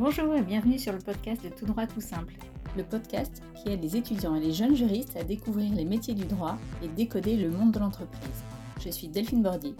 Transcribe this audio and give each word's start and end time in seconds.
Bonjour 0.00 0.34
et 0.34 0.40
bienvenue 0.40 0.78
sur 0.78 0.94
le 0.94 0.98
podcast 0.98 1.44
de 1.44 1.50
Tout 1.50 1.66
droit 1.66 1.86
tout 1.86 2.00
simple. 2.00 2.32
Le 2.74 2.82
podcast 2.82 3.42
qui 3.54 3.70
aide 3.70 3.82
les 3.82 3.98
étudiants 3.98 4.34
et 4.34 4.40
les 4.40 4.50
jeunes 4.50 4.74
juristes 4.74 5.14
à 5.14 5.24
découvrir 5.24 5.74
les 5.74 5.84
métiers 5.84 6.14
du 6.14 6.24
droit 6.24 6.56
et 6.82 6.88
décoder 6.88 7.36
le 7.36 7.50
monde 7.50 7.72
de 7.72 7.80
l'entreprise. 7.80 8.42
Je 8.82 8.88
suis 8.88 9.08
Delphine 9.08 9.42
Bordy, 9.42 9.74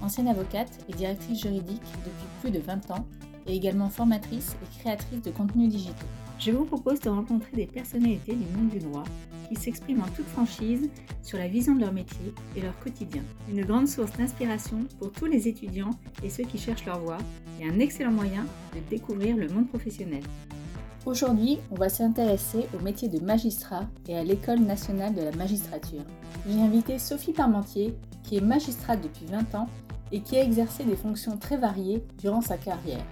ancienne 0.00 0.26
avocate 0.26 0.84
et 0.88 0.94
directrice 0.94 1.42
juridique 1.42 1.80
depuis 2.04 2.26
plus 2.40 2.50
de 2.50 2.58
20 2.58 2.90
ans 2.90 3.06
et 3.46 3.54
également 3.54 3.88
formatrice 3.88 4.56
et 4.64 4.80
créatrice 4.80 5.22
de 5.22 5.30
contenus 5.30 5.68
digitaux. 5.68 6.08
Je 6.40 6.50
vous 6.50 6.64
propose 6.64 6.98
de 6.98 7.10
rencontrer 7.10 7.52
des 7.54 7.66
personnalités 7.66 8.34
du 8.34 8.46
monde 8.56 8.70
du 8.70 8.80
droit 8.80 9.04
qui 9.48 9.54
s'expriment 9.54 10.02
en 10.02 10.08
toute 10.16 10.26
franchise 10.26 10.90
sur 11.22 11.38
la 11.38 11.46
vision 11.46 11.76
de 11.76 11.82
leur 11.82 11.92
métier 11.92 12.34
et 12.56 12.62
leur 12.62 12.76
quotidien. 12.80 13.22
Une 13.48 13.64
grande 13.64 13.86
source 13.86 14.10
d'inspiration 14.18 14.78
pour 14.98 15.12
tous 15.12 15.26
les 15.26 15.46
étudiants 15.46 15.92
et 16.24 16.30
ceux 16.30 16.42
qui 16.42 16.58
cherchent 16.58 16.84
leur 16.84 16.98
voie 16.98 17.18
un 17.64 17.78
excellent 17.78 18.12
moyen 18.12 18.44
de 18.74 18.80
découvrir 18.90 19.36
le 19.36 19.48
monde 19.48 19.68
professionnel. 19.68 20.22
Aujourd'hui, 21.04 21.58
on 21.70 21.74
va 21.74 21.88
s'intéresser 21.88 22.66
au 22.78 22.82
métier 22.82 23.08
de 23.08 23.18
magistrat 23.18 23.88
et 24.08 24.16
à 24.16 24.22
l'École 24.22 24.60
nationale 24.60 25.14
de 25.14 25.22
la 25.22 25.32
magistrature. 25.32 26.04
J'ai 26.48 26.60
invité 26.60 26.98
Sophie 26.98 27.32
Parmentier, 27.32 27.96
qui 28.22 28.36
est 28.36 28.40
magistrate 28.40 29.00
depuis 29.02 29.26
20 29.26 29.54
ans 29.56 29.68
et 30.12 30.20
qui 30.20 30.36
a 30.36 30.42
exercé 30.42 30.84
des 30.84 30.96
fonctions 30.96 31.36
très 31.38 31.56
variées 31.56 32.04
durant 32.18 32.40
sa 32.40 32.56
carrière. 32.56 33.04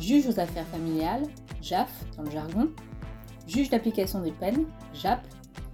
Juge 0.00 0.26
aux 0.28 0.38
affaires 0.38 0.66
familiales, 0.68 1.24
JAF 1.60 1.90
dans 2.16 2.22
le 2.22 2.30
jargon, 2.30 2.68
juge 3.46 3.70
d'application 3.70 4.20
des 4.20 4.32
peines, 4.32 4.66
JAP, 4.94 5.26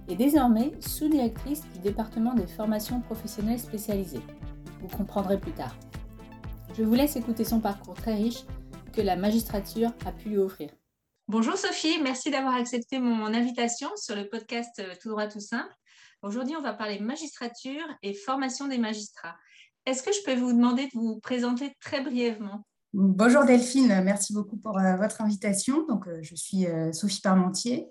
et 0.07 0.15
désormais 0.15 0.71
sous-directrice 0.79 1.63
du 1.73 1.79
département 1.79 2.33
des 2.33 2.47
formations 2.47 3.01
professionnelles 3.01 3.59
spécialisées. 3.59 4.21
Vous 4.81 4.97
comprendrez 4.97 5.39
plus 5.39 5.51
tard. 5.51 5.75
Je 6.77 6.83
vous 6.83 6.93
laisse 6.93 7.15
écouter 7.15 7.43
son 7.43 7.59
parcours 7.59 7.95
très 7.95 8.13
riche 8.13 8.45
que 8.93 9.01
la 9.01 9.15
magistrature 9.15 9.91
a 10.05 10.11
pu 10.11 10.29
lui 10.29 10.37
offrir. 10.37 10.69
Bonjour 11.27 11.57
Sophie, 11.57 11.99
merci 12.01 12.31
d'avoir 12.31 12.55
accepté 12.55 12.99
mon 12.99 13.25
invitation 13.33 13.89
sur 13.97 14.15
le 14.15 14.29
podcast 14.29 14.79
euh, 14.79 14.93
Tout 15.01 15.09
droit 15.09 15.27
tout 15.27 15.39
simple. 15.39 15.73
Aujourd'hui, 16.21 16.55
on 16.55 16.61
va 16.61 16.73
parler 16.73 16.99
magistrature 16.99 17.85
et 18.01 18.13
formation 18.13 18.67
des 18.67 18.77
magistrats. 18.77 19.35
Est-ce 19.85 20.03
que 20.03 20.11
je 20.11 20.23
peux 20.25 20.39
vous 20.39 20.53
demander 20.53 20.85
de 20.85 20.91
vous 20.93 21.19
présenter 21.19 21.73
très 21.81 22.01
brièvement? 22.01 22.65
Bonjour 22.93 23.45
Delphine, 23.45 24.01
merci 24.03 24.33
beaucoup 24.33 24.57
pour 24.57 24.77
euh, 24.77 24.95
votre 24.95 25.21
invitation. 25.21 25.85
Donc, 25.87 26.07
euh, 26.07 26.19
je 26.21 26.35
suis 26.35 26.65
Sophie 26.93 27.21
Parmentier, 27.21 27.87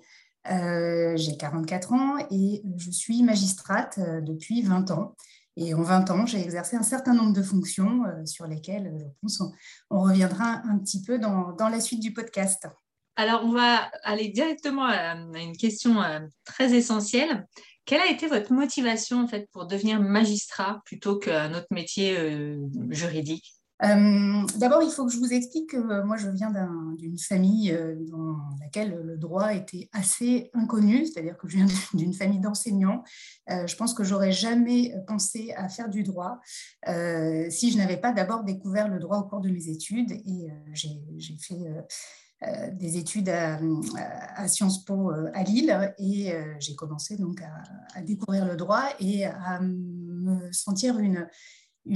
j'ai 0.46 1.36
44 1.38 1.92
ans 1.92 2.16
et 2.30 2.62
je 2.76 2.90
suis 2.90 3.22
magistrate 3.22 3.98
depuis 4.22 4.62
20 4.62 4.90
ans. 4.92 5.14
Et 5.60 5.74
en 5.74 5.82
20 5.82 6.10
ans, 6.10 6.24
j'ai 6.24 6.40
exercé 6.40 6.76
un 6.76 6.84
certain 6.84 7.14
nombre 7.14 7.32
de 7.32 7.42
fonctions 7.42 8.04
sur 8.24 8.46
lesquelles, 8.46 8.94
je 8.96 9.04
pense, 9.20 9.42
on, 9.90 10.00
reviendra 10.00 10.62
un 10.64 10.78
petit 10.78 11.02
peu 11.02 11.18
dans, 11.18 11.56
la 11.58 11.80
suite 11.80 12.00
du 12.00 12.12
podcast. 12.12 12.68
Alors, 13.16 13.44
on 13.44 13.50
va 13.50 13.90
aller 14.04 14.28
directement 14.28 14.84
à 14.84 15.14
une 15.14 15.56
question 15.56 15.96
très 16.44 16.74
essentielle. 16.74 17.44
Quelle 17.84 18.00
a 18.00 18.10
été 18.10 18.28
votre 18.28 18.52
motivation 18.52 19.20
en 19.20 19.26
fait 19.26 19.48
pour 19.50 19.66
devenir 19.66 20.00
magistrat 20.00 20.80
plutôt 20.84 21.18
qu'un 21.18 21.52
autre 21.54 21.66
métier 21.72 22.56
juridique? 22.90 23.57
Euh, 23.84 24.42
d'abord, 24.56 24.82
il 24.82 24.90
faut 24.90 25.06
que 25.06 25.12
je 25.12 25.18
vous 25.18 25.32
explique 25.32 25.70
que 25.70 25.76
euh, 25.76 26.04
moi, 26.04 26.16
je 26.16 26.28
viens 26.28 26.52
d'une 26.96 27.18
famille 27.18 27.70
euh, 27.70 27.94
dans 28.10 28.36
laquelle 28.60 29.00
le 29.04 29.16
droit 29.16 29.54
était 29.54 29.88
assez 29.92 30.50
inconnu, 30.52 31.06
c'est-à-dire 31.06 31.36
que 31.36 31.48
je 31.48 31.58
viens 31.58 31.66
d'une 31.94 32.12
famille 32.12 32.40
d'enseignants. 32.40 33.04
je 33.48 33.76
pense 33.76 33.94
que 33.94 34.04
j'aurais 34.04 34.32
jamais 34.32 34.94
pensé 35.06 35.52
à 35.56 35.68
faire 35.68 35.88
du 35.88 36.02
droit 36.02 36.40
si 37.50 37.70
je 37.70 37.76
n'avais 37.76 37.96
pas 37.96 38.12
d'abord 38.12 38.44
découvert 38.44 38.88
le 38.88 38.98
droit 38.98 39.18
au 39.18 39.24
cours 39.24 39.40
de 39.40 39.50
mes 39.50 39.68
études. 39.68 40.12
Et 40.12 40.48
j'ai 40.72 41.36
fait 41.40 41.58
des 42.72 42.96
études 42.96 43.28
à, 43.28 44.48
Sciences 44.48 44.84
Po 44.84 45.10
à 45.10 45.42
Lille 45.42 45.94
et 45.98 46.32
j'ai 46.58 46.74
commencé 46.74 47.16
donc 47.16 47.42
à, 47.94 48.02
découvrir 48.02 48.44
le 48.44 48.56
droit 48.56 48.84
et 49.00 49.26
à 49.26 49.60
me 49.60 50.50
sentir 50.52 50.98
une, 50.98 51.28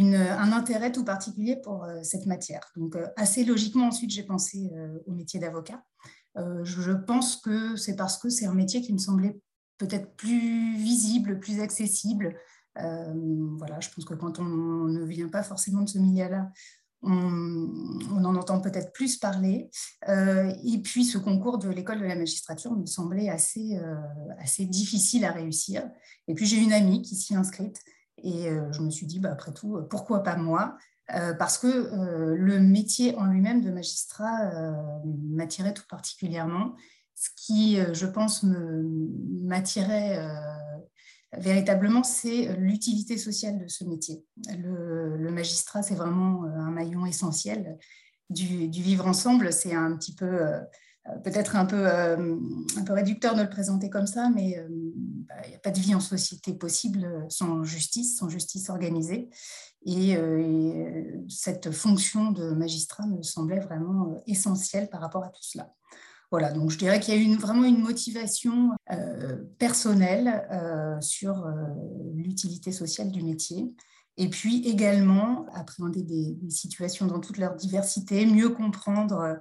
un 0.00 0.52
intérêt 0.52 0.92
tout 0.92 1.04
particulier 1.04 1.56
pour 1.56 1.84
euh, 1.84 2.02
cette 2.02 2.26
matière. 2.26 2.60
Donc, 2.76 2.96
euh, 2.96 3.06
assez 3.16 3.44
logiquement, 3.44 3.86
ensuite, 3.86 4.10
j'ai 4.10 4.22
pensé 4.22 4.70
euh, 4.74 4.98
au 5.06 5.12
métier 5.12 5.38
d'avocat. 5.40 5.82
je 6.64 6.92
pense 6.92 7.36
que 7.36 7.76
c'est 7.76 7.96
parce 7.96 8.16
que 8.18 8.30
c'est 8.30 8.46
un 8.46 8.54
métier 8.54 8.80
qui 8.80 8.92
me 8.92 8.98
semblait 8.98 9.38
peut-être 9.78 10.14
plus 10.16 10.76
visible, 10.76 11.40
plus 11.40 11.60
accessible. 11.60 12.36
voilà, 12.74 13.80
je 13.80 13.90
pense 13.90 14.04
que 14.06 14.14
quand 14.14 14.38
on 14.38 14.44
ne 14.88 15.04
vient 15.04 15.28
pas 15.28 15.42
forcément 15.42 15.82
de 15.82 15.88
ce 15.88 15.98
milieu-là, 15.98 16.50
on, 17.02 18.24
en 18.24 18.36
entend 18.36 18.60
peut-être 18.60 18.92
plus 18.92 19.18
parler. 19.18 19.68
et 20.08 20.78
puis, 20.82 21.04
ce 21.04 21.18
concours 21.18 21.58
de 21.58 21.68
l'école 21.68 22.00
de 22.00 22.06
la 22.06 22.16
magistrature 22.16 22.72
me 22.72 22.86
semblait 22.86 23.28
assez, 23.28 23.78
assez 24.38 24.64
difficile 24.64 25.26
à 25.26 25.32
réussir. 25.32 25.90
Et 26.28 26.34
puis, 26.34 26.46
j'ai 26.46 26.58
une 26.58 26.72
amie 26.72 27.02
qui 27.02 27.14
s'y 27.14 27.34
est 27.34 27.36
inscrite 27.36 27.82
et 28.18 28.48
euh, 28.48 28.72
je 28.72 28.80
me 28.82 28.90
suis 28.90 29.06
dit, 29.06 29.18
bah, 29.18 29.32
après 29.32 29.52
tout, 29.52 29.76
euh, 29.76 29.82
pourquoi 29.88 30.22
pas 30.22 30.36
moi? 30.36 30.76
Euh, 31.14 31.34
parce 31.34 31.58
que 31.58 32.34
le 32.34 32.60
métier 32.60 33.14
en 33.16 33.26
lui-même 33.26 33.60
de 33.60 33.70
magistrat 33.70 34.52
m'attirait 35.04 35.74
tout 35.74 35.82
particulièrement. 35.88 36.76
Ce 37.14 37.28
qui, 37.36 37.76
je 37.92 38.06
pense, 38.06 38.44
m'attirait 38.44 40.24
véritablement, 41.36 42.02
c'est 42.02 42.56
l'utilité 42.56 43.18
sociale 43.18 43.58
de 43.58 43.68
ce 43.68 43.84
métier. 43.84 44.24
Le, 44.56 45.30
magistrat, 45.30 45.82
c'est 45.82 45.96
vraiment 45.96 46.44
un 46.44 46.70
maillon 46.70 47.04
essentiel 47.04 47.76
du, 48.30 48.68
du 48.68 48.80
vivre 48.80 49.06
ensemble. 49.06 49.52
C'est 49.52 49.74
un 49.74 49.94
petit 49.96 50.14
peu 50.14 50.40
peut-être 51.24 51.56
un 51.56 51.66
peu, 51.66 51.86
un 51.86 52.84
peu 52.86 52.92
réducteur 52.92 53.34
de 53.34 53.42
le 53.42 53.50
présenter 53.50 53.90
comme 53.90 54.06
ça, 54.06 54.30
mais 54.34 54.56
bah, 55.28 55.48
n'y 55.48 55.54
a 55.54 55.58
pas 55.58 55.70
de 55.70 55.80
vie 55.80 55.94
en 55.94 56.00
société 56.00 56.52
possible 56.52 57.26
sans 57.28 57.64
justice, 57.64 58.16
sans 58.16 58.28
justice 58.28 58.70
organisée. 58.70 59.30
Et, 59.84 60.16
cette 61.28 61.72
fonction 61.72 62.30
de 62.30 62.50
magistrat 62.50 63.06
me 63.06 63.22
semblait 63.22 63.60
vraiment 63.60 64.22
essentielle 64.26 64.88
par 64.88 65.00
rapport 65.00 65.24
à 65.24 65.28
tout 65.28 65.42
cela. 65.42 65.72
Voilà, 66.30 66.52
donc 66.52 66.70
je 66.70 66.78
dirais 66.78 67.00
qu'il 67.00 67.14
y 67.14 67.18
a 67.18 67.20
eu 67.20 67.36
vraiment 67.36 67.64
une 67.64 67.80
motivation 67.80 68.70
personnelle 69.58 70.46
sur 71.00 71.46
l'utilité 72.14 72.70
sociale 72.70 73.10
du 73.10 73.22
métier. 73.22 73.74
Et 74.18 74.28
puis 74.28 74.66
également 74.68 75.46
appréhender 75.54 76.02
des, 76.02 76.36
situations 76.50 77.06
dans 77.06 77.20
toute 77.20 77.38
leur 77.38 77.54
diversité, 77.54 78.26
mieux 78.26 78.50
comprendre 78.50 79.38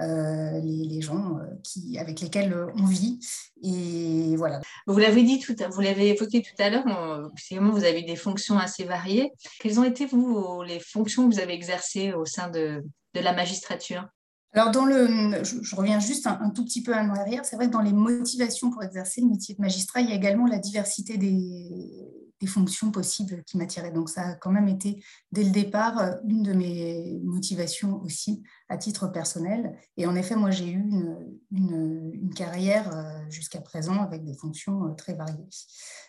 euh, 0.00 0.60
les, 0.60 1.00
gens 1.00 1.38
euh, 1.38 1.44
qui, 1.62 1.98
avec 1.98 2.20
lesquels 2.20 2.54
on 2.76 2.86
vit. 2.86 3.18
Et 3.62 4.36
voilà. 4.36 4.60
Vous 4.86 4.98
l'avez 4.98 5.22
dit 5.22 5.38
tout, 5.40 5.54
vous 5.70 5.80
l'avez 5.80 6.08
évoqué 6.10 6.42
tout 6.42 6.62
à 6.62 6.70
l'heure, 6.70 6.84
vous 6.86 7.84
avez 7.84 8.02
des 8.02 8.16
fonctions 8.16 8.58
assez 8.58 8.84
variées. 8.84 9.32
Quelles 9.60 9.80
ont 9.80 9.84
été 9.84 10.06
vous 10.06 10.62
les 10.62 10.80
fonctions 10.80 11.28
que 11.28 11.34
vous 11.34 11.40
avez 11.40 11.54
exercées 11.54 12.12
au 12.12 12.24
sein 12.24 12.48
de, 12.48 12.84
de 13.14 13.20
la 13.20 13.32
magistrature? 13.32 14.06
Alors, 14.54 14.70
dans 14.70 14.86
le, 14.86 15.44
je, 15.44 15.76
reviens 15.76 16.00
juste 16.00 16.26
un, 16.26 16.50
tout 16.50 16.64
petit 16.64 16.82
peu 16.82 16.94
en 16.94 17.10
arrière. 17.10 17.44
C'est 17.44 17.56
vrai 17.56 17.66
que 17.66 17.72
dans 17.72 17.82
les 17.82 17.92
motivations 17.92 18.70
pour 18.70 18.82
exercer 18.82 19.20
le 19.20 19.28
métier 19.28 19.54
de 19.54 19.60
magistrat, 19.60 20.00
il 20.00 20.08
y 20.08 20.12
a 20.12 20.14
également 20.14 20.46
la 20.46 20.58
diversité 20.58 21.18
des, 21.18 22.46
fonctions 22.46 22.90
possibles 22.90 23.42
qui 23.44 23.58
m'attiraient. 23.58 23.90
Donc 23.90 24.08
ça 24.08 24.22
a 24.22 24.34
quand 24.34 24.50
même 24.50 24.68
été 24.68 25.04
dès 25.32 25.44
le 25.44 25.50
départ 25.50 25.98
euh, 25.98 26.12
une 26.26 26.44
de 26.44 26.52
mes 26.52 27.20
motivations 27.24 28.00
aussi 28.02 28.42
à 28.70 28.78
titre 28.78 29.08
personnel. 29.08 29.76
Et 29.96 30.06
en 30.06 30.14
effet, 30.14 30.34
moi 30.34 30.50
j'ai 30.50 30.70
eu 30.70 30.88
une, 31.50 32.32
carrière 32.34 32.96
euh, 32.96 33.18
jusqu'à 33.28 33.60
présent 33.60 34.02
avec 34.02 34.24
des 34.24 34.34
fonctions 34.34 34.86
euh, 34.86 34.94
très 34.94 35.14
variées. 35.14 35.48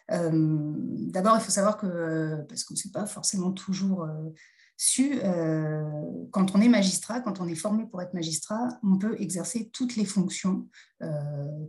D'abord, 0.07 1.35
il 1.35 1.41
faut 1.41 1.51
savoir 1.51 1.77
que, 1.77 2.45
parce 2.47 2.63
que 2.63 2.75
ce 2.75 2.87
n'est 2.87 2.91
pas 2.91 3.05
forcément 3.05 3.51
toujours 3.51 4.07
su, 4.77 5.19
quand 6.31 6.55
on 6.55 6.61
est 6.61 6.69
magistrat, 6.69 7.21
quand 7.21 7.39
on 7.39 7.47
est 7.47 7.55
formé 7.55 7.85
pour 7.85 8.01
être 8.01 8.13
magistrat, 8.13 8.79
on 8.83 8.97
peut 8.97 9.15
exercer 9.19 9.69
toutes 9.71 9.95
les 9.95 10.05
fonctions 10.05 10.67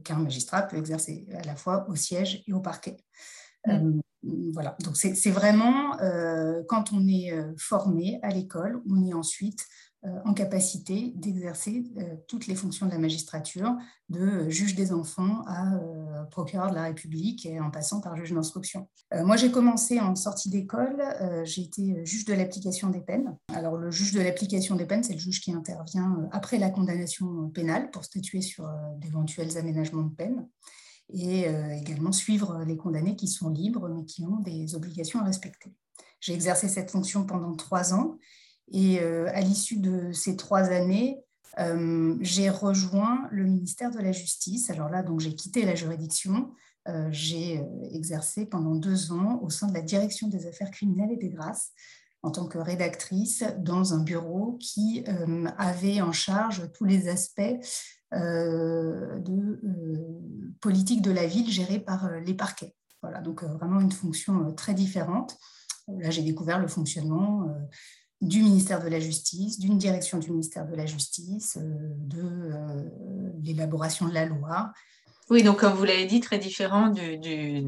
qu'un 0.04 0.18
magistrat 0.18 0.62
peut 0.62 0.76
exercer 0.76 1.26
à 1.34 1.42
la 1.42 1.54
fois 1.54 1.88
au 1.88 1.94
siège 1.94 2.42
et 2.46 2.52
au 2.52 2.60
parquet. 2.60 2.96
Mmh 3.66 4.00
voilà, 4.52 4.76
donc 4.84 4.96
c'est 4.96 5.30
vraiment 5.30 5.98
euh, 6.00 6.62
quand 6.68 6.92
on 6.92 7.06
est 7.08 7.32
euh, 7.32 7.52
formé 7.58 8.18
à 8.22 8.28
l'école, 8.28 8.82
on 8.88 9.06
est 9.06 9.14
ensuite 9.14 9.64
euh, 9.64 9.89
en 10.24 10.32
capacité 10.32 11.12
d'exercer 11.16 11.84
toutes 12.26 12.46
les 12.46 12.54
fonctions 12.54 12.86
de 12.86 12.90
la 12.90 12.98
magistrature, 12.98 13.76
de 14.08 14.48
juge 14.48 14.74
des 14.74 14.92
enfants 14.92 15.42
à 15.46 15.78
procureur 16.30 16.70
de 16.70 16.74
la 16.74 16.84
République 16.84 17.44
et 17.44 17.60
en 17.60 17.70
passant 17.70 18.00
par 18.00 18.16
juge 18.16 18.32
d'instruction. 18.32 18.88
moi, 19.12 19.36
j'ai 19.36 19.50
commencé 19.50 20.00
en 20.00 20.16
sortie 20.16 20.48
d'école, 20.48 21.02
j'ai 21.44 21.62
été 21.62 22.04
juge 22.06 22.24
de 22.24 22.32
l'application 22.32 22.88
des 22.88 23.00
peines. 23.00 23.36
Alors, 23.52 23.76
le 23.76 23.90
juge 23.90 24.12
de 24.12 24.20
l'application 24.20 24.74
des 24.74 24.86
peines, 24.86 25.02
c'est 25.02 25.12
le 25.12 25.18
juge 25.18 25.42
qui 25.42 25.52
intervient 25.52 26.28
après 26.32 26.58
la 26.58 26.70
condamnation 26.70 27.50
pénale 27.50 27.90
pour 27.90 28.04
statuer 28.04 28.40
sur 28.40 28.70
d'éventuels 28.96 29.58
aménagements 29.58 30.04
de 30.04 30.14
peine 30.14 30.46
et 31.12 31.48
euh, 31.48 31.70
également 31.74 32.12
suivre 32.12 32.62
les 32.66 32.76
condamnés 32.76 33.16
qui 33.16 33.28
sont 33.28 33.48
libres 33.48 33.88
mais 33.88 34.04
qui 34.04 34.24
ont 34.24 34.38
des 34.40 34.74
obligations 34.74 35.20
à 35.20 35.24
respecter. 35.24 35.72
J'ai 36.20 36.34
exercé 36.34 36.68
cette 36.68 36.90
fonction 36.90 37.24
pendant 37.24 37.54
trois 37.54 37.94
ans 37.94 38.18
et 38.70 39.00
euh, 39.00 39.28
à 39.32 39.40
l'issue 39.40 39.78
de 39.78 40.12
ces 40.12 40.36
trois 40.36 40.70
années, 40.70 41.18
j'ai 42.20 42.48
rejoint 42.48 43.28
le 43.30 43.44
ministère 43.44 43.90
de 43.90 43.98
la 43.98 44.12
Justice. 44.12 44.70
Alors 44.70 44.88
là, 44.88 45.04
j'ai 45.18 45.34
quitté 45.34 45.66
la 45.66 45.74
juridiction. 45.74 46.54
j'ai 47.10 47.62
exercé 47.92 48.46
pendant 48.46 48.74
deux 48.76 49.12
ans 49.12 49.40
au 49.42 49.50
sein 49.50 49.66
de 49.66 49.74
la 49.74 49.82
direction 49.82 50.28
des 50.28 50.46
affaires 50.46 50.70
criminelles 50.70 51.12
et 51.12 51.18
des 51.18 51.28
grâces 51.28 51.72
en 52.22 52.30
tant 52.30 52.46
que 52.46 52.56
rédactrice 52.56 53.44
dans 53.58 53.92
un 53.92 54.02
bureau 54.02 54.56
qui 54.58 55.04
avait 55.58 56.00
en 56.00 56.12
charge 56.12 56.70
tous 56.72 56.86
les 56.86 57.08
aspects 57.08 57.58
de 58.12 59.60
politique 60.62 61.02
de 61.02 61.10
la 61.10 61.26
ville 61.26 61.50
gérée 61.50 61.80
par 61.80 62.10
les 62.24 62.34
parquets. 62.34 62.74
Voilà, 63.02 63.20
donc 63.20 63.42
vraiment 63.44 63.80
une 63.80 63.92
fonction 63.92 64.54
très 64.54 64.72
différente. 64.72 65.36
Là, 65.88 66.08
j'ai 66.08 66.22
découvert 66.22 66.58
le 66.58 66.68
fonctionnement 66.68 67.48
du 68.20 68.42
ministère 68.42 68.82
de 68.82 68.88
la 68.88 69.00
Justice, 69.00 69.58
d'une 69.58 69.78
direction 69.78 70.18
du 70.18 70.30
ministère 70.30 70.66
de 70.66 70.74
la 70.76 70.86
Justice, 70.86 71.56
euh, 71.56 71.62
de 71.98 72.22
euh, 72.22 72.82
l'élaboration 73.42 74.08
de 74.08 74.14
la 74.14 74.26
loi. 74.26 74.72
Oui, 75.30 75.42
donc 75.42 75.60
comme 75.60 75.74
vous 75.74 75.84
l'avez 75.84 76.06
dit, 76.06 76.20
très 76.20 76.38
différent 76.38 76.88
du, 76.88 77.62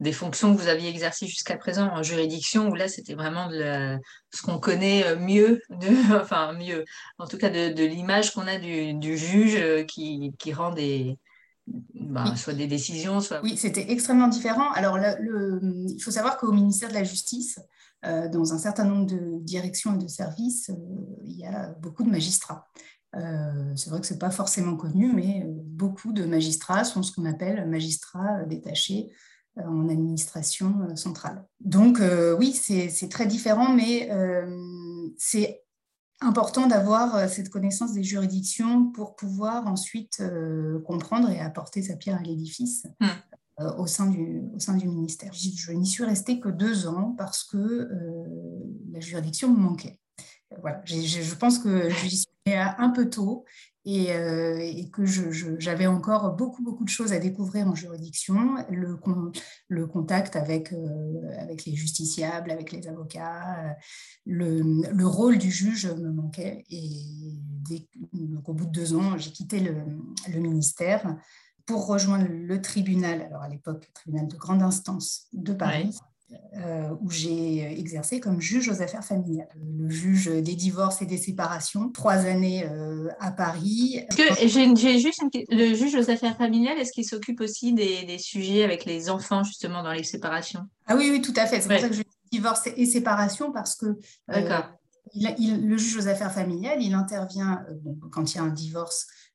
des 0.00 0.12
fonctions 0.12 0.56
que 0.56 0.60
vous 0.60 0.68
aviez 0.68 0.88
exercées 0.88 1.26
jusqu'à 1.26 1.56
présent 1.56 1.88
en 1.92 2.02
juridiction, 2.02 2.68
où 2.68 2.74
là 2.74 2.88
c'était 2.88 3.14
vraiment 3.14 3.48
de 3.48 3.98
ce 4.30 4.42
qu'on 4.42 4.58
connaît 4.58 5.04
euh, 5.04 5.16
mieux, 5.16 5.60
de, 5.68 6.16
enfin 6.20 6.52
mieux, 6.54 6.84
en 7.18 7.26
tout 7.26 7.36
cas 7.36 7.50
de, 7.50 7.84
l'image 7.84 8.32
qu'on 8.32 8.46
a 8.46 8.58
du, 8.58 9.16
juge 9.16 9.86
qui, 9.86 10.32
qui 10.38 10.52
rend 10.52 10.72
des, 10.72 11.18
ben, 11.94 12.34
soit 12.34 12.54
des 12.54 12.66
décisions, 12.66 13.20
soit... 13.20 13.40
Oui, 13.42 13.56
c'était 13.56 13.92
extrêmement 13.92 14.28
différent. 14.28 14.72
Alors, 14.72 14.98
le, 14.98 15.60
il 15.88 16.02
faut 16.02 16.10
savoir 16.10 16.36
qu'au 16.36 16.50
ministère 16.50 16.88
de 16.88 16.94
la 16.94 17.04
Justice, 17.04 17.60
dans 18.02 18.52
un 18.52 18.58
certain 18.58 18.84
nombre 18.84 19.06
de 19.06 19.38
directions 19.38 19.94
et 19.94 20.02
de 20.02 20.08
services, 20.08 20.70
euh, 20.70 20.74
il 21.24 21.36
y 21.36 21.46
a 21.46 21.68
beaucoup 21.80 22.02
de 22.02 22.10
magistrats. 22.10 22.66
Euh, 23.14 23.72
c'est 23.76 23.90
vrai 23.90 24.00
que 24.00 24.06
ce 24.06 24.14
n'est 24.14 24.18
pas 24.18 24.30
forcément 24.30 24.76
connu, 24.76 25.12
mais 25.12 25.44
beaucoup 25.46 26.12
de 26.12 26.24
magistrats 26.24 26.84
sont 26.84 27.02
ce 27.02 27.12
qu'on 27.12 27.26
appelle 27.26 27.68
magistrats 27.68 28.44
détachés 28.44 29.10
en 29.56 29.90
administration 29.90 30.96
centrale. 30.96 31.44
Donc 31.60 32.00
oui, 32.38 32.52
c'est 32.54 33.08
très 33.10 33.26
différent, 33.26 33.74
mais 33.74 34.08
c'est 35.18 35.62
important 36.22 36.68
d'avoir 36.68 37.28
cette 37.28 37.50
connaissance 37.50 37.92
des 37.92 38.02
juridictions 38.02 38.90
pour 38.92 39.14
pouvoir 39.14 39.66
ensuite 39.66 40.22
comprendre 40.86 41.28
et 41.28 41.38
apporter 41.38 41.82
sa 41.82 41.96
pierre 41.96 42.18
à 42.18 42.22
l'édifice. 42.22 42.86
Mmh. 42.98 43.08
Euh, 43.60 43.70
au, 43.76 43.86
sein 43.86 44.06
du, 44.06 44.40
au 44.54 44.58
sein 44.58 44.78
du 44.78 44.88
ministère. 44.88 45.30
Je, 45.34 45.72
n'y 45.72 45.86
suis 45.86 46.04
restée 46.04 46.40
que 46.40 46.48
deux 46.48 46.86
ans 46.86 47.14
parce 47.18 47.44
que 47.44 47.58
euh, 47.58 48.24
la 48.90 49.00
juridiction 49.00 49.50
me 49.50 49.58
manquait. 49.58 50.00
Euh, 50.52 50.56
voilà, 50.62 50.82
je 50.86 51.34
pense 51.34 51.58
que 51.58 51.90
j'y 51.90 52.16
suis 52.16 52.30
un 52.46 52.88
peu 52.88 53.10
tôt 53.10 53.44
et, 53.84 54.06
et 54.06 54.88
que 54.90 55.04
j'avais 55.04 55.86
encore 55.86 56.34
beaucoup, 56.34 56.62
beaucoup 56.62 56.84
de 56.84 56.88
choses 56.88 57.12
à 57.12 57.18
découvrir 57.18 57.66
en 57.68 57.74
juridiction. 57.74 58.54
Le, 58.70 58.98
le 59.68 59.86
contact 59.86 60.34
avec, 60.34 60.72
avec 61.36 61.66
les 61.66 61.74
justiciables, 61.74 62.50
avec 62.50 62.72
les 62.72 62.86
avocats, 62.86 63.76
le, 64.24 64.60
le, 64.92 65.06
rôle 65.06 65.36
du 65.36 65.50
juge 65.50 65.86
me 65.86 66.10
manquait. 66.10 66.64
Et 66.70 67.02
donc, 68.12 68.48
au 68.48 68.54
bout 68.54 68.66
de 68.66 68.70
deux 68.70 68.94
ans, 68.94 69.18
j'ai 69.18 69.30
quitté 69.30 69.60
le, 69.60 69.74
le 70.32 70.38
ministère 70.38 71.18
pour 71.66 71.86
rejoindre 71.86 72.26
le 72.28 72.60
tribunal, 72.60 73.22
alors 73.22 73.42
à 73.42 73.48
l'époque, 73.48 73.86
le 73.86 73.92
tribunal 73.92 74.28
de 74.28 74.36
grande 74.36 74.62
instance 74.62 75.26
de 75.32 75.52
Paris, 75.52 75.96
euh, 76.54 76.88
où 77.00 77.10
j'ai 77.10 77.78
exercé 77.78 78.18
comme 78.20 78.40
juge 78.40 78.68
aux 78.68 78.80
affaires 78.80 79.04
familiales, 79.04 79.48
le 79.78 79.90
juge 79.90 80.26
des 80.28 80.54
divorces 80.54 81.02
et 81.02 81.06
des 81.06 81.18
séparations, 81.18 81.90
trois 81.90 82.24
années 82.26 82.64
euh, 82.66 83.08
à 83.20 83.32
Paris. 83.32 84.00
J'ai 84.16 84.98
juste 84.98 85.22
le 85.50 85.74
juge 85.74 85.94
aux 85.94 86.10
affaires 86.10 86.36
familiales, 86.36 86.78
est-ce 86.78 86.92
qu'il 86.92 87.04
s'occupe 87.04 87.40
aussi 87.40 87.72
des, 87.74 88.18
sujets 88.18 88.64
avec 88.64 88.84
les 88.84 89.10
enfants 89.10 89.42
justement 89.44 89.82
dans 89.82 89.92
les 89.92 90.04
séparations? 90.04 90.62
Ah 90.86 90.96
oui, 90.96 91.10
oui, 91.10 91.20
tout 91.20 91.34
à 91.36 91.46
fait. 91.46 91.60
C'est 91.60 91.68
pour 91.68 91.80
ça 91.80 91.88
que 91.88 91.94
je 91.94 92.02
dis 92.02 92.08
divorce 92.30 92.66
et 92.66 92.86
séparation 92.86 93.52
parce 93.52 93.74
que 93.74 93.86
euh, 94.30 94.60
il, 95.14 95.68
le 95.68 95.76
juge 95.76 95.98
aux 95.98 96.08
affaires 96.08 96.32
familiales, 96.32 96.82
il 96.82 96.94
intervient 96.94 97.62
quand 98.10 98.32
il 98.32 98.36
y 98.36 98.40
a 98.40 98.42
un 98.42 98.48
divorce 98.48 99.06
euh, 99.06 99.31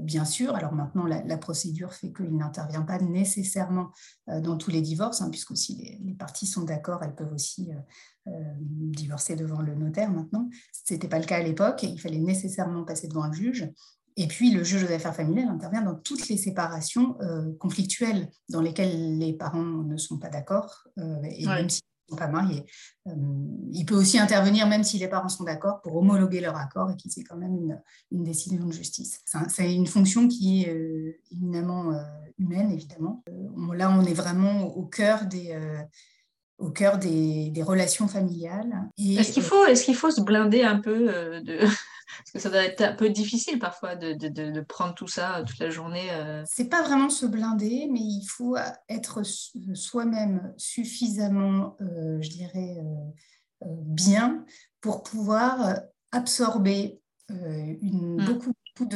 bien 0.00 0.24
sûr. 0.24 0.54
Alors 0.54 0.72
maintenant, 0.72 1.04
la, 1.06 1.38
procédure 1.38 1.92
fait 1.92 2.12
qu'il 2.12 2.36
n'intervient 2.36 2.82
pas 2.82 2.98
nécessairement 2.98 3.90
euh, 4.28 4.40
dans 4.40 4.56
tous 4.56 4.70
les 4.70 4.80
divorces, 4.80 5.20
hein, 5.22 5.30
puisque 5.30 5.56
si 5.56 6.00
les, 6.04 6.14
parties 6.14 6.46
sont 6.46 6.62
d'accord, 6.62 7.02
elles 7.02 7.14
peuvent 7.14 7.32
aussi 7.32 7.70
euh, 8.28 8.30
divorcer 8.60 9.36
devant 9.36 9.62
le 9.62 9.74
notaire 9.74 10.10
maintenant. 10.10 10.48
Ce 10.72 10.92
n'était 10.92 11.08
pas 11.08 11.18
le 11.18 11.24
cas 11.24 11.38
à 11.38 11.42
l'époque, 11.42 11.82
il 11.82 12.00
fallait 12.00 12.18
nécessairement 12.18 12.84
passer 12.84 13.08
devant 13.08 13.24
un 13.24 13.32
juge. 13.32 13.68
Et 14.16 14.28
puis, 14.28 14.50
le 14.50 14.62
juge 14.62 14.84
aux 14.84 14.92
affaires 14.92 15.16
familiales 15.16 15.48
intervient 15.48 15.82
dans 15.82 15.94
toutes 15.94 16.28
les 16.28 16.36
séparations 16.36 17.16
conflictuelles 17.58 18.28
dans 18.50 18.60
lesquelles 18.60 19.16
les 19.16 19.32
parents 19.32 19.62
ne 19.62 19.96
sont 19.96 20.18
pas 20.18 20.28
d'accord, 20.28 20.86
et 20.98 21.46
même 21.46 21.70
si 21.70 21.80
pas 22.16 22.28
mariés. 22.28 22.64
Euh, 23.06 23.12
il 23.72 23.84
peut 23.84 23.94
aussi 23.94 24.18
intervenir, 24.18 24.66
même 24.66 24.84
si 24.84 24.98
les 24.98 25.08
parents 25.08 25.28
sont 25.28 25.44
d'accord, 25.44 25.80
pour 25.82 25.96
homologuer 25.96 26.40
leur 26.40 26.56
accord 26.56 26.90
et 26.90 26.96
qui 26.96 27.10
c'est 27.10 27.24
quand 27.24 27.36
même 27.36 27.80
une, 28.10 28.24
décision 28.24 28.64
de 28.64 28.72
justice. 28.72 29.20
C'est 29.48 29.74
une 29.74 29.86
fonction 29.86 30.28
qui 30.28 30.62
est 30.62 30.70
euh, 30.70 31.18
éminemment 31.30 31.92
euh, 31.92 32.02
humaine, 32.38 32.70
évidemment. 32.70 33.22
là, 33.74 33.90
on 33.90 34.04
est 34.04 34.14
vraiment 34.14 34.64
au 34.64 34.84
cœur 34.84 35.26
des 35.26 35.56
au 36.58 36.70
cœur 36.70 36.98
des, 36.98 37.52
relations 37.64 38.06
familiales. 38.06 38.88
Est-ce 38.96 39.32
qu'il 39.32 39.42
faut, 39.42 39.64
est 39.64 39.82
qu'il 39.82 39.96
faut 39.96 40.12
se 40.12 40.20
blinder 40.20 40.62
un 40.62 40.78
peu 40.78 41.06
de, 41.42 41.66
parce 42.18 42.30
que 42.32 42.38
ça 42.38 42.50
doit 42.50 42.64
être 42.64 42.80
un 42.80 42.92
peu 42.92 43.08
difficile 43.10 43.58
parfois 43.58 43.96
de, 43.96 44.12
de, 44.14 44.28
de 44.28 44.60
prendre 44.60 44.94
tout 44.94 45.08
ça 45.08 45.42
toute 45.46 45.58
la 45.58 45.70
journée. 45.70 46.10
Euh. 46.12 46.42
C'est 46.46 46.68
pas 46.68 46.82
vraiment 46.82 47.08
se 47.08 47.26
blinder, 47.26 47.88
mais 47.90 48.00
il 48.00 48.26
faut 48.26 48.56
être 48.88 49.22
soi-même 49.74 50.52
suffisamment, 50.56 51.76
euh, 51.80 52.20
je 52.20 52.30
dirais, 52.30 52.76
euh, 53.64 53.66
bien 53.66 54.44
pour 54.80 55.02
pouvoir 55.02 55.80
absorber 56.10 57.00
une, 57.28 58.16
mmh. 58.16 58.24
beaucoup, 58.26 58.52
beaucoup 58.76 58.90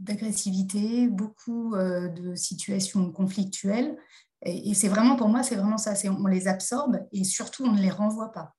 d'agressivité, 0.00 1.08
beaucoup 1.08 1.74
de 1.76 2.34
situations 2.34 3.10
conflictuelles. 3.12 3.96
Et, 4.42 4.70
et 4.70 4.74
c'est 4.74 4.88
vraiment, 4.88 5.16
pour 5.16 5.28
moi, 5.28 5.42
c'est 5.42 5.56
vraiment 5.56 5.76
ça. 5.76 5.94
On 6.08 6.26
les 6.26 6.48
absorbe 6.48 7.00
et 7.12 7.24
surtout, 7.24 7.64
on 7.64 7.72
ne 7.72 7.82
les 7.82 7.90
renvoie 7.90 8.32
pas. 8.32 8.54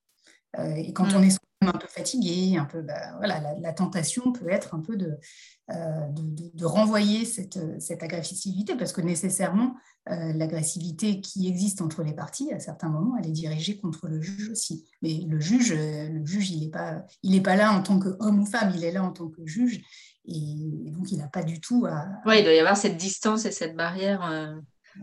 et 0.76 0.92
quand 0.92 1.06
mmh. 1.06 1.16
on 1.16 1.22
est 1.22 1.41
un 1.68 1.78
peu 1.78 1.86
fatigué, 1.86 2.56
un 2.56 2.64
peu, 2.64 2.82
bah, 2.82 3.16
voilà, 3.18 3.40
la, 3.60 3.72
tentation 3.72 4.32
peut 4.32 4.48
être 4.50 4.74
un 4.74 4.80
peu 4.80 4.96
de, 4.96 5.16
euh, 5.70 6.08
de, 6.10 6.64
renvoyer 6.64 7.24
cette, 7.24 7.58
cette, 7.80 8.02
agressivité, 8.02 8.76
parce 8.76 8.92
que 8.92 9.00
nécessairement, 9.00 9.74
euh, 10.10 10.32
l'agressivité 10.32 11.20
qui 11.20 11.48
existe 11.48 11.80
entre 11.80 12.02
les 12.02 12.14
parties, 12.14 12.52
à 12.52 12.58
certains 12.58 12.88
moments, 12.88 13.16
elle 13.18 13.28
est 13.28 13.32
dirigée 13.32 13.78
contre 13.78 14.08
le 14.08 14.20
juge 14.20 14.50
aussi. 14.50 14.88
Mais 15.02 15.24
le 15.28 15.40
juge, 15.40 15.72
le 15.72 16.24
juge 16.26 16.50
il 16.50 16.60
n'est 16.60 16.70
pas, 16.70 17.04
pas 17.44 17.56
là 17.56 17.72
en 17.72 17.82
tant 17.82 17.98
qu'homme 17.98 18.40
ou 18.40 18.46
femme, 18.46 18.72
il 18.74 18.84
est 18.84 18.92
là 18.92 19.02
en 19.02 19.12
tant 19.12 19.28
que 19.28 19.46
juge, 19.46 19.80
et 20.24 20.90
donc 20.90 21.10
il 21.10 21.18
n'a 21.18 21.28
pas 21.28 21.42
du 21.42 21.60
tout 21.60 21.86
à... 21.86 22.06
Oui, 22.26 22.38
il 22.38 22.44
doit 22.44 22.52
y 22.52 22.58
avoir 22.58 22.76
cette 22.76 22.96
distance 22.96 23.44
et 23.44 23.50
cette 23.50 23.76
barrière. 23.76 24.24
Euh, 24.24 24.54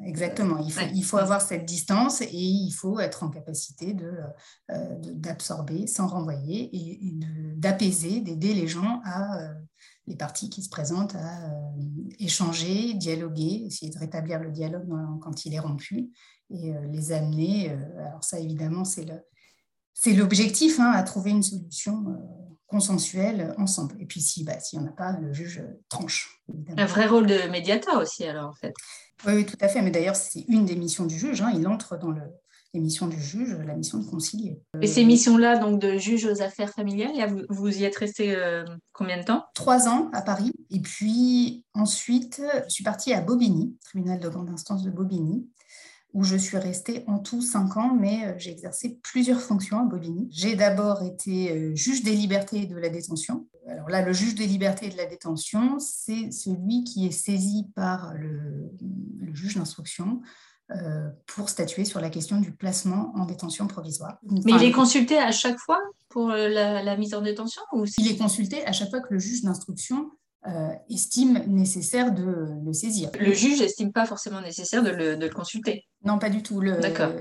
Exactement, 0.06 0.60
il 0.60 0.72
faut, 0.72 0.86
il 0.94 1.04
faut 1.04 1.18
avoir 1.18 1.42
cette 1.42 1.66
distance 1.66 2.22
et 2.22 2.30
il 2.32 2.72
faut 2.72 3.00
être 3.00 3.24
en 3.24 3.30
capacité 3.30 3.96
euh, 4.70 4.96
d'absorber 5.00 5.88
sans 5.88 6.08
renvoyer 6.08 6.70
et, 6.76 7.14
d'apaiser, 7.56 8.22
d'aider 8.22 8.54
les 8.54 8.68
gens 8.68 9.02
à, 9.04 9.42
euh, 9.42 9.54
les 10.06 10.16
parties 10.16 10.50
qui 10.50 10.62
se 10.62 10.70
présentent 10.70 11.16
à 11.16 11.50
euh, 11.50 11.52
échanger, 12.20 12.94
dialoguer, 12.94 13.64
essayer 13.66 13.92
de 13.92 13.98
rétablir 13.98 14.40
le 14.40 14.52
dialogue 14.52 14.90
quand 15.22 15.46
il 15.46 15.54
est 15.54 15.60
rompu 15.60 16.12
et 16.52 16.74
les 16.92 17.12
amener, 17.12 17.70
alors 18.00 18.24
ça 18.24 18.40
évidemment 18.40 18.84
c'est 18.84 19.06
l'objectif, 20.14 20.80
hein, 20.80 20.92
à 20.92 21.04
trouver 21.04 21.30
une 21.30 21.44
solution 21.44 22.06
consensuelle 22.70 23.54
ensemble. 23.58 23.96
Et 24.00 24.06
puis 24.06 24.22
si, 24.22 24.44
bah, 24.44 24.60
s'il 24.60 24.80
n'y 24.80 24.86
en 24.86 24.90
a 24.90 24.94
pas, 24.94 25.14
le 25.14 25.34
juge 25.34 25.64
tranche. 25.90 26.42
Un 26.78 26.86
vrai 26.86 27.08
rôle 27.08 27.28
de 27.28 27.50
médiateur 27.50 28.00
aussi 28.00 28.24
alors 28.24 28.50
en 28.50 28.54
fait. 28.54 28.74
Oui, 29.26 29.46
tout 29.46 29.58
à 29.60 29.68
fait. 29.68 29.82
Mais 29.82 29.92
d'ailleurs, 29.92 30.16
c'est 30.16 30.46
une 30.48 30.66
des 30.66 30.76
missions 30.76 31.06
du 31.06 31.18
juge. 31.18 31.42
Hein. 31.42 31.52
Il 31.56 31.68
entre 31.68 31.98
dans 31.98 32.12
le, 32.12 32.22
les 32.74 32.80
missions 32.80 33.08
du 33.08 33.20
juge, 33.20 33.58
la 33.66 33.76
mission 33.76 33.98
de 33.98 34.06
concilier. 34.06 34.62
Et 34.82 34.88
ces 34.88 35.04
missions-là, 35.04 35.58
donc 35.58 35.82
de 35.82 35.98
juge 35.98 36.26
aux 36.26 36.42
affaires 36.42 36.70
familiales, 36.70 37.46
vous, 37.50 37.78
y 37.78 37.84
êtes 37.84 37.98
resté 37.98 38.36
euh, 38.36 38.64
combien 38.94 39.18
de 39.18 39.24
temps? 39.24 39.46
Trois 39.56 39.88
ans 39.88 40.10
à 40.14 40.22
Paris. 40.22 40.54
Et 40.70 40.80
puis 40.80 41.66
ensuite, 41.74 42.42
je 42.68 42.70
suis 42.70 42.84
partie 42.84 43.14
à 43.14 43.22
Bobigny, 43.22 43.76
tribunal 43.84 44.20
de 44.20 44.30
grande 44.30 44.50
instance 44.50 44.84
de 44.84 44.92
Bobigny, 44.92 45.50
où 46.14 46.24
je 46.24 46.36
suis 46.36 46.58
restée 46.58 47.04
en 47.08 47.20
tout 47.20 47.42
cinq 47.42 47.78
ans, 47.78 47.94
mais 47.94 48.26
euh, 48.26 48.34
j'ai 48.38 48.52
exercé 48.52 49.00
plusieurs 49.04 49.42
fonctions 49.42 49.80
à 49.80 49.84
Bobigny. 49.84 50.28
J'ai 50.32 50.56
d'abord 50.56 51.04
été 51.04 51.52
euh, 51.52 51.76
juge 51.76 52.04
des 52.04 52.16
libertés 52.16 52.64
et 52.64 52.66
de 52.66 52.78
la 52.78 52.90
détention. 52.90 53.48
Alors 53.68 53.90
là, 53.90 54.02
le 54.02 54.14
juge 54.14 54.34
des 54.34 54.48
libertés 54.48 54.88
et 54.88 54.90
de 54.90 54.98
la 54.98 55.06
détention, 55.06 55.78
c'est 55.80 56.32
celui 56.32 56.84
qui 56.84 57.06
est 57.06 57.12
saisi 57.12 57.68
par 57.76 58.14
le, 58.16 58.72
juge 59.34 59.56
d'instruction 59.56 60.22
pour 61.26 61.50
statuer 61.50 61.84
sur 61.84 62.00
la 62.00 62.12
question 62.12 62.40
du 62.40 62.52
placement 62.52 63.12
en 63.16 63.26
détention 63.26 63.66
provisoire. 63.66 64.20
Mais 64.24 64.54
il 64.54 64.64
est 64.64 64.72
consulté 64.72 65.18
à 65.18 65.32
chaque 65.32 65.58
fois 65.58 65.80
pour 66.10 66.30
la, 66.30 66.98
mise 66.98 67.14
en 67.16 67.22
détention 67.22 67.62
ou 67.74 67.86
Il 67.98 68.08
est 68.08 68.18
consulté 68.18 68.66
à 68.66 68.72
chaque 68.72 68.90
fois 68.90 69.00
que 69.00 69.14
le 69.14 69.20
juge 69.20 69.44
d'instruction 69.44 70.12
euh, 70.48 70.74
estime 70.90 71.44
nécessaire 71.48 72.14
de 72.14 72.48
le 72.64 72.72
saisir. 72.72 73.10
Le 73.20 73.34
juge 73.34 73.60
n'estime 73.60 73.92
pas 73.92 74.06
forcément 74.06 74.40
nécessaire 74.40 74.82
de 74.82 74.90
le, 74.90 75.30
consulter 75.30 75.86
Non, 76.06 76.18
pas 76.18 76.30
du 76.30 76.42
tout. 76.42 76.62
D'accord. 76.62 77.12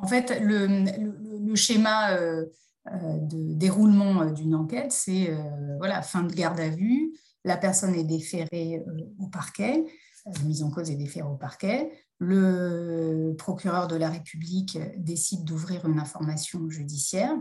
En 0.00 0.06
fait, 0.06 0.40
le, 0.40 1.54
schéma 1.56 2.16
euh, 2.16 2.46
euh, 2.86 3.18
de 3.18 3.52
déroulement 3.54 4.24
d'une 4.30 4.54
enquête, 4.54 4.92
c'est 4.92 5.36
voilà, 5.76 6.00
fin 6.00 6.22
de 6.22 6.32
garde 6.32 6.58
à 6.58 6.70
vue, 6.70 7.12
la 7.44 7.58
personne 7.58 7.94
est 7.94 8.04
déférée 8.04 8.82
au 9.18 9.26
parquet, 9.26 9.84
la 10.24 10.42
mise 10.44 10.62
en 10.62 10.70
cause 10.70 10.90
est 10.90 10.96
déférée 10.96 11.28
au 11.28 11.36
parquet, 11.36 11.92
le 12.18 13.34
procureur 13.36 13.88
de 13.88 13.96
la 13.96 14.08
République 14.08 14.78
décide 14.96 15.44
d'ouvrir 15.44 15.86
une 15.86 15.98
information 15.98 16.66
judiciaire, 16.70 17.36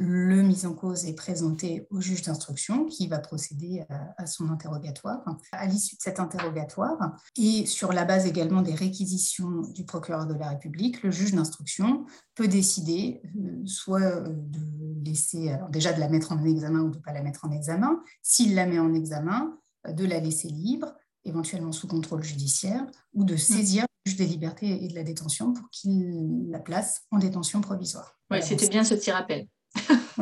le 0.00 0.42
mis 0.42 0.64
en 0.64 0.74
cause 0.74 1.06
est 1.06 1.14
présenté 1.14 1.88
au 1.90 2.00
juge 2.00 2.22
d'instruction 2.22 2.86
qui 2.86 3.08
va 3.08 3.18
procéder 3.18 3.84
à, 4.16 4.26
son 4.26 4.48
interrogatoire. 4.48 5.24
À 5.50 5.66
l'issue 5.66 5.96
de 5.96 6.00
cet 6.00 6.20
interrogatoire 6.20 7.16
et 7.36 7.66
sur 7.66 7.92
la 7.92 8.04
base 8.04 8.24
également 8.24 8.62
des 8.62 8.74
réquisitions 8.74 9.62
du 9.74 9.84
procureur 9.84 10.26
de 10.26 10.34
la 10.34 10.50
République, 10.50 11.02
le 11.02 11.10
juge 11.10 11.34
d'instruction 11.34 12.06
peut 12.36 12.46
décider 12.46 13.20
euh, 13.24 13.66
soit 13.66 14.02
euh, 14.02 14.28
de 14.28 15.04
laisser, 15.04 15.50
alors 15.50 15.68
déjà 15.68 15.92
de 15.92 15.98
la 15.98 16.08
mettre 16.08 16.30
en 16.30 16.44
examen 16.44 16.80
ou 16.80 16.90
de 16.90 16.98
ne 16.98 17.02
pas 17.02 17.12
la 17.12 17.22
mettre 17.22 17.44
en 17.44 17.50
examen, 17.50 18.00
s'il 18.22 18.54
la 18.54 18.66
met 18.66 18.78
en 18.78 18.94
examen, 18.94 19.58
euh, 19.88 19.92
de 19.92 20.04
la 20.04 20.20
laisser 20.20 20.48
libre, 20.48 20.94
éventuellement 21.24 21.72
sous 21.72 21.88
contrôle 21.88 22.22
judiciaire, 22.22 22.86
ou 23.14 23.24
de 23.24 23.34
saisir 23.34 23.82
le 23.82 24.10
juge 24.10 24.18
des 24.18 24.26
libertés 24.26 24.84
et 24.84 24.86
de 24.86 24.94
la 24.94 25.02
détention 25.02 25.52
pour 25.52 25.68
qu'il 25.70 26.48
la 26.50 26.60
place 26.60 27.02
en 27.10 27.18
détention 27.18 27.60
provisoire. 27.60 28.16
Oui, 28.30 28.38
c'était 28.42 28.68
bien 28.68 28.84
ce 28.84 28.94
petit 28.94 29.10
rappel. 29.10 29.48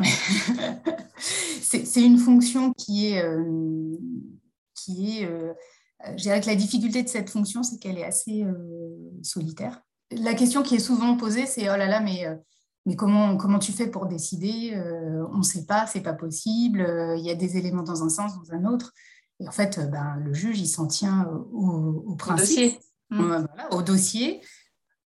c'est 1.19 2.03
une 2.03 2.17
fonction 2.17 2.73
qui 2.73 3.07
est, 3.07 3.23
euh, 3.23 3.97
qui 4.75 5.19
est 5.19 5.25
euh, 5.25 5.53
je 6.15 6.23
dirais 6.23 6.41
que 6.41 6.47
la 6.47 6.55
difficulté 6.55 7.03
de 7.03 7.09
cette 7.09 7.29
fonction, 7.29 7.63
c'est 7.63 7.77
qu'elle 7.79 7.97
est 7.97 8.05
assez 8.05 8.43
euh, 8.43 8.53
solitaire. 9.23 9.81
La 10.11 10.35
question 10.35 10.63
qui 10.63 10.75
est 10.75 10.79
souvent 10.79 11.17
posée, 11.17 11.45
c'est 11.45 11.69
oh 11.69 11.75
là 11.75 11.87
là, 11.87 11.99
mais, 11.99 12.25
mais 12.85 12.95
comment, 12.95 13.35
comment 13.35 13.59
tu 13.59 13.73
fais 13.73 13.87
pour 13.87 14.05
décider 14.05 14.79
On 15.33 15.39
ne 15.39 15.43
sait 15.43 15.65
pas, 15.65 15.85
c'est 15.85 16.01
pas 16.01 16.13
possible, 16.13 16.85
il 17.17 17.25
y 17.25 17.29
a 17.29 17.35
des 17.35 17.57
éléments 17.57 17.83
dans 17.83 18.03
un 18.03 18.09
sens, 18.09 18.33
dans 18.37 18.53
un 18.53 18.63
autre. 18.63 18.93
Et 19.41 19.47
en 19.47 19.51
fait, 19.51 19.79
ben, 19.91 20.15
le 20.23 20.33
juge, 20.33 20.61
il 20.61 20.67
s'en 20.67 20.87
tient 20.87 21.29
au, 21.51 22.03
au 22.07 22.15
principe, 22.15 22.79
au 23.11 23.15
dossier. 23.17 23.39
au 23.71 23.81
dossier 23.81 24.41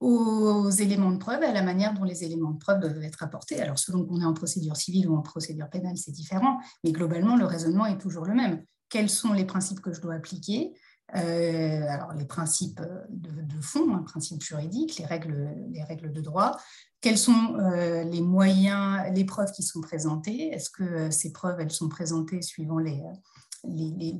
aux 0.00 0.70
éléments 0.70 1.10
de 1.10 1.18
preuve 1.18 1.42
à 1.42 1.52
la 1.52 1.62
manière 1.62 1.92
dont 1.92 2.04
les 2.04 2.22
éléments 2.24 2.52
de 2.52 2.58
preuve 2.58 2.80
doivent 2.80 3.02
être 3.02 3.22
apportés. 3.22 3.60
Alors, 3.60 3.78
selon 3.78 4.04
qu'on 4.04 4.20
est 4.20 4.24
en 4.24 4.34
procédure 4.34 4.76
civile 4.76 5.08
ou 5.08 5.16
en 5.16 5.22
procédure 5.22 5.68
pénale, 5.68 5.96
c'est 5.96 6.12
différent, 6.12 6.58
mais 6.84 6.92
globalement, 6.92 7.36
le 7.36 7.46
raisonnement 7.46 7.86
est 7.86 7.98
toujours 7.98 8.24
le 8.24 8.34
même. 8.34 8.62
Quels 8.88 9.10
sont 9.10 9.32
les 9.32 9.44
principes 9.44 9.80
que 9.80 9.92
je 9.92 10.00
dois 10.00 10.14
appliquer? 10.14 10.72
Euh, 11.16 11.86
Alors, 11.88 12.12
les 12.12 12.26
principes 12.26 12.80
de, 13.08 13.60
fond, 13.60 13.92
un 13.94 14.02
principe 14.02 14.42
juridique, 14.42 14.98
les 14.98 15.06
règles, 15.06 15.54
les 15.70 15.82
règles 15.82 16.12
de 16.12 16.20
droit. 16.20 16.56
Quels 17.00 17.18
sont 17.18 17.56
euh, 17.56 18.04
les 18.04 18.20
moyens, 18.20 19.02
les 19.14 19.24
preuves 19.24 19.52
qui 19.52 19.62
sont 19.62 19.80
présentées? 19.80 20.52
Est-ce 20.52 20.70
que 20.70 20.82
euh, 20.84 21.10
ces 21.10 21.32
preuves, 21.32 21.60
elles 21.60 21.72
sont 21.72 21.88
présentées 21.88 22.42
suivant 22.42 22.78
les 22.78 23.02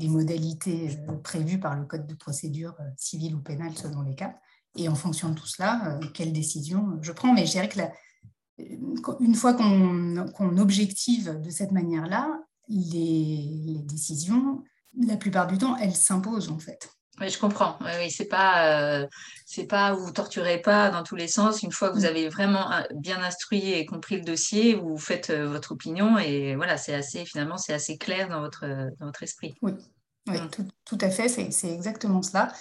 modalités 0.08 0.98
prévues 1.22 1.60
par 1.60 1.76
le 1.76 1.84
Code 1.84 2.06
de 2.06 2.14
procédure 2.14 2.76
civile 2.96 3.36
ou 3.36 3.40
pénale 3.40 3.76
selon 3.76 4.02
les 4.02 4.14
cas? 4.14 4.34
Et 4.78 4.88
en 4.88 4.94
fonction 4.94 5.30
de 5.30 5.34
tout 5.34 5.46
cela, 5.46 5.82
euh, 5.86 6.06
quelle 6.14 6.32
décision 6.32 6.98
je 7.02 7.12
prends. 7.12 7.34
Mais 7.34 7.44
je 7.44 7.52
dirais 7.52 7.68
que 7.68 7.80
une 9.20 9.34
fois 9.34 9.54
qu'on 9.54 10.58
objective 10.58 11.40
de 11.40 11.50
cette 11.50 11.70
manière-là, 11.70 12.28
les, 12.68 13.82
décisions, 13.84 14.64
la 15.06 15.16
plupart 15.16 15.46
du 15.46 15.58
temps, 15.58 15.76
elles 15.76 15.94
s'imposent 15.94 16.50
en 16.50 16.58
fait. 16.58 16.90
Oui, 17.20 17.30
je 17.30 17.38
comprends. 17.38 17.76
Oui, 17.80 17.90
oui 18.00 18.10
c'est 18.10 18.26
pas, 18.26 19.00
euh, 19.00 19.06
c'est 19.44 19.66
pas 19.66 19.92
vous 19.92 20.12
torturez 20.12 20.60
pas 20.60 20.90
dans 20.90 21.02
tous 21.02 21.16
les 21.16 21.26
sens. 21.26 21.62
Une 21.62 21.72
fois 21.72 21.90
que 21.90 21.94
vous 21.94 22.02
mm. 22.02 22.10
avez 22.10 22.28
vraiment 22.28 22.70
euh, 22.72 22.82
bien 22.94 23.20
instruit 23.22 23.72
et 23.72 23.86
compris 23.86 24.16
le 24.16 24.24
dossier, 24.24 24.74
vous 24.74 24.98
faites 24.98 25.32
votre 25.32 25.72
opinion 25.72 26.18
et 26.18 26.54
voilà, 26.54 26.76
c'est 26.78 26.94
assez 26.94 27.24
finalement 27.24 27.58
c'est 27.58 27.72
assez 27.72 27.96
clair 27.96 28.28
dans 28.28 28.40
votre 28.40 28.66
dans 28.98 29.06
votre 29.06 29.22
esprit. 29.22 29.56
Oui, 29.62 29.72
oui 30.28 30.40
mm. 30.40 30.50
tout, 30.50 30.68
tout, 30.84 30.98
à 31.00 31.10
fait. 31.10 31.28
C'est 31.28 31.72
exactement 31.72 32.22
cela. 32.22 32.52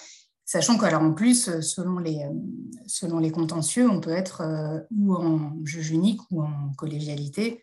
Sachant 0.47 0.77
qu'en 0.77 1.11
plus, 1.11 1.49
euh, 1.49 1.61
selon 1.61 1.99
les, 1.99 2.23
euh, 2.23 2.31
selon 2.85 3.19
les 3.19 3.31
contentieux, 3.31 3.89
on 3.89 3.99
peut 3.99 4.11
être 4.11 4.39
euh, 4.39 4.79
ou 4.97 5.13
en 5.13 5.53
juge 5.65 5.91
unique 5.91 6.21
ou 6.31 6.41
en 6.41 6.71
collégialité. 6.77 7.61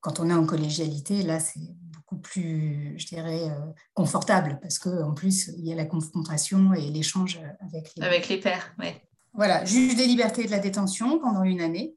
Quand 0.00 0.18
on 0.18 0.28
est 0.28 0.34
en 0.34 0.44
collégialité, 0.44 1.22
là, 1.22 1.38
c'est 1.38 1.60
beaucoup 1.92 2.20
plus, 2.20 2.94
je 2.98 3.06
dirais, 3.06 3.56
confortable 3.94 4.58
parce 4.60 4.80
qu'en 4.80 5.14
plus, 5.14 5.52
il 5.56 5.64
y 5.64 5.72
a 5.72 5.76
la 5.76 5.86
confrontation 5.86 6.74
et 6.74 6.90
l'échange 6.90 7.40
avec 7.60 7.92
les... 7.96 8.02
Avec 8.04 8.28
les 8.28 8.38
pairs, 8.38 8.74
oui. 8.80 8.88
Voilà, 9.32 9.64
juge 9.64 9.96
des 9.96 10.06
libertés 10.06 10.42
et 10.42 10.46
de 10.46 10.50
la 10.50 10.58
détention 10.58 11.18
pendant 11.20 11.42
une 11.42 11.60
année. 11.60 11.94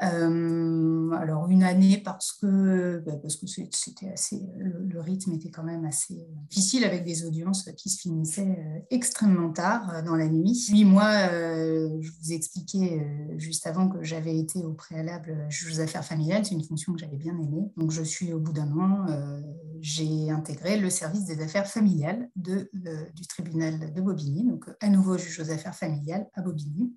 Euh, 0.00 1.10
alors 1.10 1.48
une 1.48 1.64
année 1.64 1.98
parce 1.98 2.30
que 2.30 3.02
bah, 3.04 3.16
parce 3.20 3.34
que 3.34 3.46
c'était 3.46 4.08
assez 4.10 4.40
le, 4.56 5.00
rythme 5.00 5.32
était 5.32 5.50
quand 5.50 5.64
même 5.64 5.84
assez 5.84 6.24
difficile 6.48 6.84
avec 6.84 7.04
des 7.04 7.24
audiences 7.24 7.68
qui 7.76 7.90
se 7.90 8.02
finissaient 8.02 8.58
euh, 8.60 8.78
extrêmement 8.90 9.50
tard 9.50 9.92
euh, 9.92 10.02
dans 10.02 10.14
la 10.14 10.28
nuit. 10.28 10.66
Puis 10.68 10.84
moi, 10.84 11.28
je 11.28 12.10
vous 12.20 12.32
expliquais 12.32 13.06
juste 13.36 13.66
avant 13.66 13.88
que 13.88 14.02
j'avais 14.02 14.38
été 14.38 14.64
au 14.64 14.72
préalable 14.72 15.46
juge 15.48 15.78
aux 15.78 15.80
affaires 15.80 16.04
familiales, 16.04 16.44
c'est 16.44 16.54
une 16.54 16.64
fonction 16.64 16.92
que 16.92 17.00
j'avais 17.00 17.16
bien 17.16 17.36
aimée. 17.38 17.70
Donc 17.76 17.90
je 17.90 18.02
suis 18.02 18.32
au 18.32 18.38
bout 18.38 18.52
d'un 18.52 18.70
an, 18.72 19.06
j'ai 19.80 20.30
intégré 20.30 20.78
le 20.78 20.90
service 20.90 21.24
des 21.24 21.40
affaires 21.42 21.66
familiales 21.66 22.28
de, 22.36 22.70
du 23.14 23.26
tribunal 23.26 23.92
de 23.92 24.00
Bobigny, 24.00 24.44
donc 24.44 24.66
à 24.80 24.88
nouveau 24.88 25.18
juge 25.18 25.40
aux 25.40 25.50
affaires 25.50 25.74
familiales 25.74 26.26
à 26.34 26.42
Bobigny. 26.42 26.92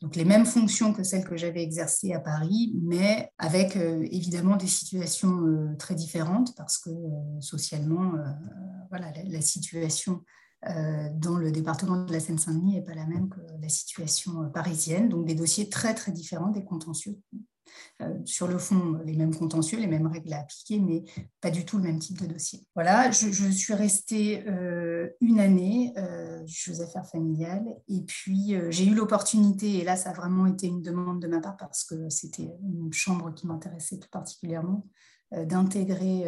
Donc 0.00 0.14
les 0.14 0.24
mêmes 0.24 0.46
fonctions 0.46 0.92
que 0.92 1.02
celles 1.02 1.24
que 1.24 1.36
j'avais 1.36 1.62
exercées 1.62 2.12
à 2.12 2.20
Paris, 2.20 2.72
mais 2.80 3.32
avec 3.38 3.76
euh, 3.76 4.06
évidemment 4.12 4.56
des 4.56 4.68
situations 4.68 5.40
euh, 5.44 5.74
très 5.76 5.96
différentes 5.96 6.54
parce 6.56 6.78
que 6.78 6.90
euh, 6.90 7.40
socialement, 7.40 8.12
voilà, 8.90 9.12
la, 9.24 9.40
situation 9.40 10.22
dans 11.14 11.36
le 11.36 11.52
département 11.52 12.04
de 12.04 12.12
la 12.12 12.18
Seine-Saint-Denis 12.18 12.74
n'est 12.74 12.82
pas 12.82 12.94
la 12.94 13.06
même 13.06 13.28
que 13.28 13.40
la 13.60 13.68
situation 13.68 14.50
parisienne. 14.50 15.08
Donc 15.08 15.24
des 15.24 15.36
dossiers 15.36 15.68
très 15.68 15.94
très 15.94 16.10
différents, 16.10 16.48
des 16.48 16.64
contentieux 16.64 17.16
sur 18.24 18.46
le 18.46 18.58
fond, 18.58 19.00
les 19.04 19.14
mêmes 19.14 19.34
contentieux, 19.34 19.78
les 19.78 19.86
mêmes 19.86 20.06
règles 20.06 20.32
à 20.32 20.40
appliquer, 20.40 20.78
mais 20.78 21.04
pas 21.40 21.50
du 21.50 21.64
tout 21.64 21.78
le 21.78 21.84
même 21.84 21.98
type 21.98 22.20
de 22.20 22.26
dossier. 22.26 22.66
Voilà, 22.74 23.10
je, 23.10 23.50
suis 23.50 23.74
restée 23.74 24.44
euh, 24.46 25.08
une 25.20 25.40
année 25.40 25.92
euh, 25.96 26.44
aux 26.70 26.82
affaires 26.82 27.06
familiales, 27.06 27.66
et 27.88 28.02
puis 28.02 28.54
euh, 28.54 28.70
j'ai 28.70 28.86
eu 28.86 28.94
l'opportunité, 28.94 29.78
et 29.78 29.84
là 29.84 29.96
ça 29.96 30.10
a 30.10 30.12
vraiment 30.12 30.46
été 30.46 30.66
une 30.66 30.82
demande 30.82 31.20
de 31.20 31.28
ma 31.28 31.40
part 31.40 31.56
parce 31.56 31.84
que 31.84 32.08
c'était 32.08 32.50
une 32.62 32.92
chambre 32.92 33.32
qui 33.34 33.46
m'intéressait 33.46 33.98
tout 33.98 34.10
particulièrement, 34.10 34.86
d'intégrer 35.30 36.26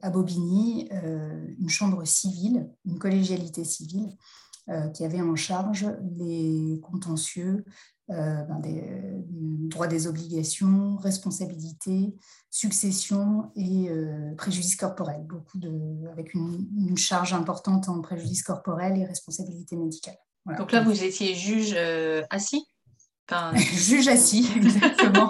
à 0.00 0.10
Bobigny 0.10 0.88
une 1.58 1.68
chambre 1.68 2.04
civile, 2.04 2.70
une 2.84 2.96
collégialité 3.00 3.64
civile, 3.64 4.16
qui 4.94 5.04
avait 5.04 5.22
en 5.22 5.34
charge 5.34 5.86
les 6.18 6.78
contentieux 6.82 7.64
euh, 8.10 8.42
ben 8.44 8.58
des, 8.60 8.80
euh, 8.80 9.18
droits 9.68 9.86
des 9.86 10.06
obligations, 10.06 10.96
responsabilité, 10.96 12.14
succession 12.50 13.52
et 13.54 13.90
euh, 13.90 14.34
préjudice 14.34 14.76
corporel, 14.76 15.26
beaucoup 15.28 15.58
de, 15.58 16.08
avec 16.10 16.32
une, 16.32 16.96
charge 16.96 17.34
importante 17.34 17.90
en 17.90 18.00
préjudice 18.00 18.42
corporel 18.42 18.96
et 18.96 19.04
responsabilité 19.04 19.76
médicale. 19.76 20.16
Donc 20.56 20.72
là, 20.72 20.80
vous 20.80 21.04
étiez 21.04 21.34
juge 21.34 21.76
assis? 22.30 22.66
Juge 23.56 24.08
assis, 24.08 24.50
exactement. 24.56 25.28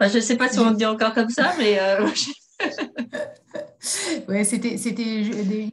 je 0.00 0.14
ne 0.14 0.20
sais 0.20 0.36
pas 0.36 0.48
si 0.48 0.60
on 0.60 0.70
dit 0.70 0.86
encore 0.86 1.12
comme 1.12 1.30
ça, 1.30 1.54
mais... 1.58 1.80
oui, 4.28 4.44
c'était 4.44 4.76
des 4.92 5.72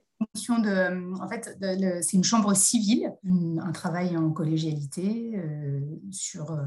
en 1.19 1.27
fait, 1.29 1.57
c'est 2.01 2.17
une 2.17 2.23
chambre 2.23 2.53
civile, 2.53 3.13
un 3.61 3.71
travail 3.71 4.17
en 4.17 4.31
collégialité 4.31 5.33
euh, 5.35 5.79
sur, 6.11 6.51
euh, 6.51 6.65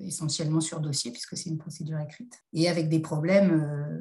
essentiellement 0.00 0.60
sur 0.60 0.80
dossier 0.80 1.10
puisque 1.10 1.36
c'est 1.36 1.50
une 1.50 1.58
procédure 1.58 1.98
écrite 2.00 2.42
et 2.52 2.68
avec 2.68 2.88
des 2.88 3.00
problèmes 3.00 3.60
euh, 3.60 4.00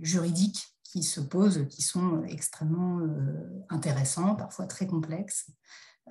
juridiques 0.00 0.76
qui 0.82 1.02
se 1.02 1.20
posent, 1.20 1.66
qui 1.68 1.82
sont 1.82 2.24
extrêmement 2.24 3.00
intéressants, 3.68 4.34
parfois 4.36 4.66
très 4.66 4.86
complexes. 4.86 5.50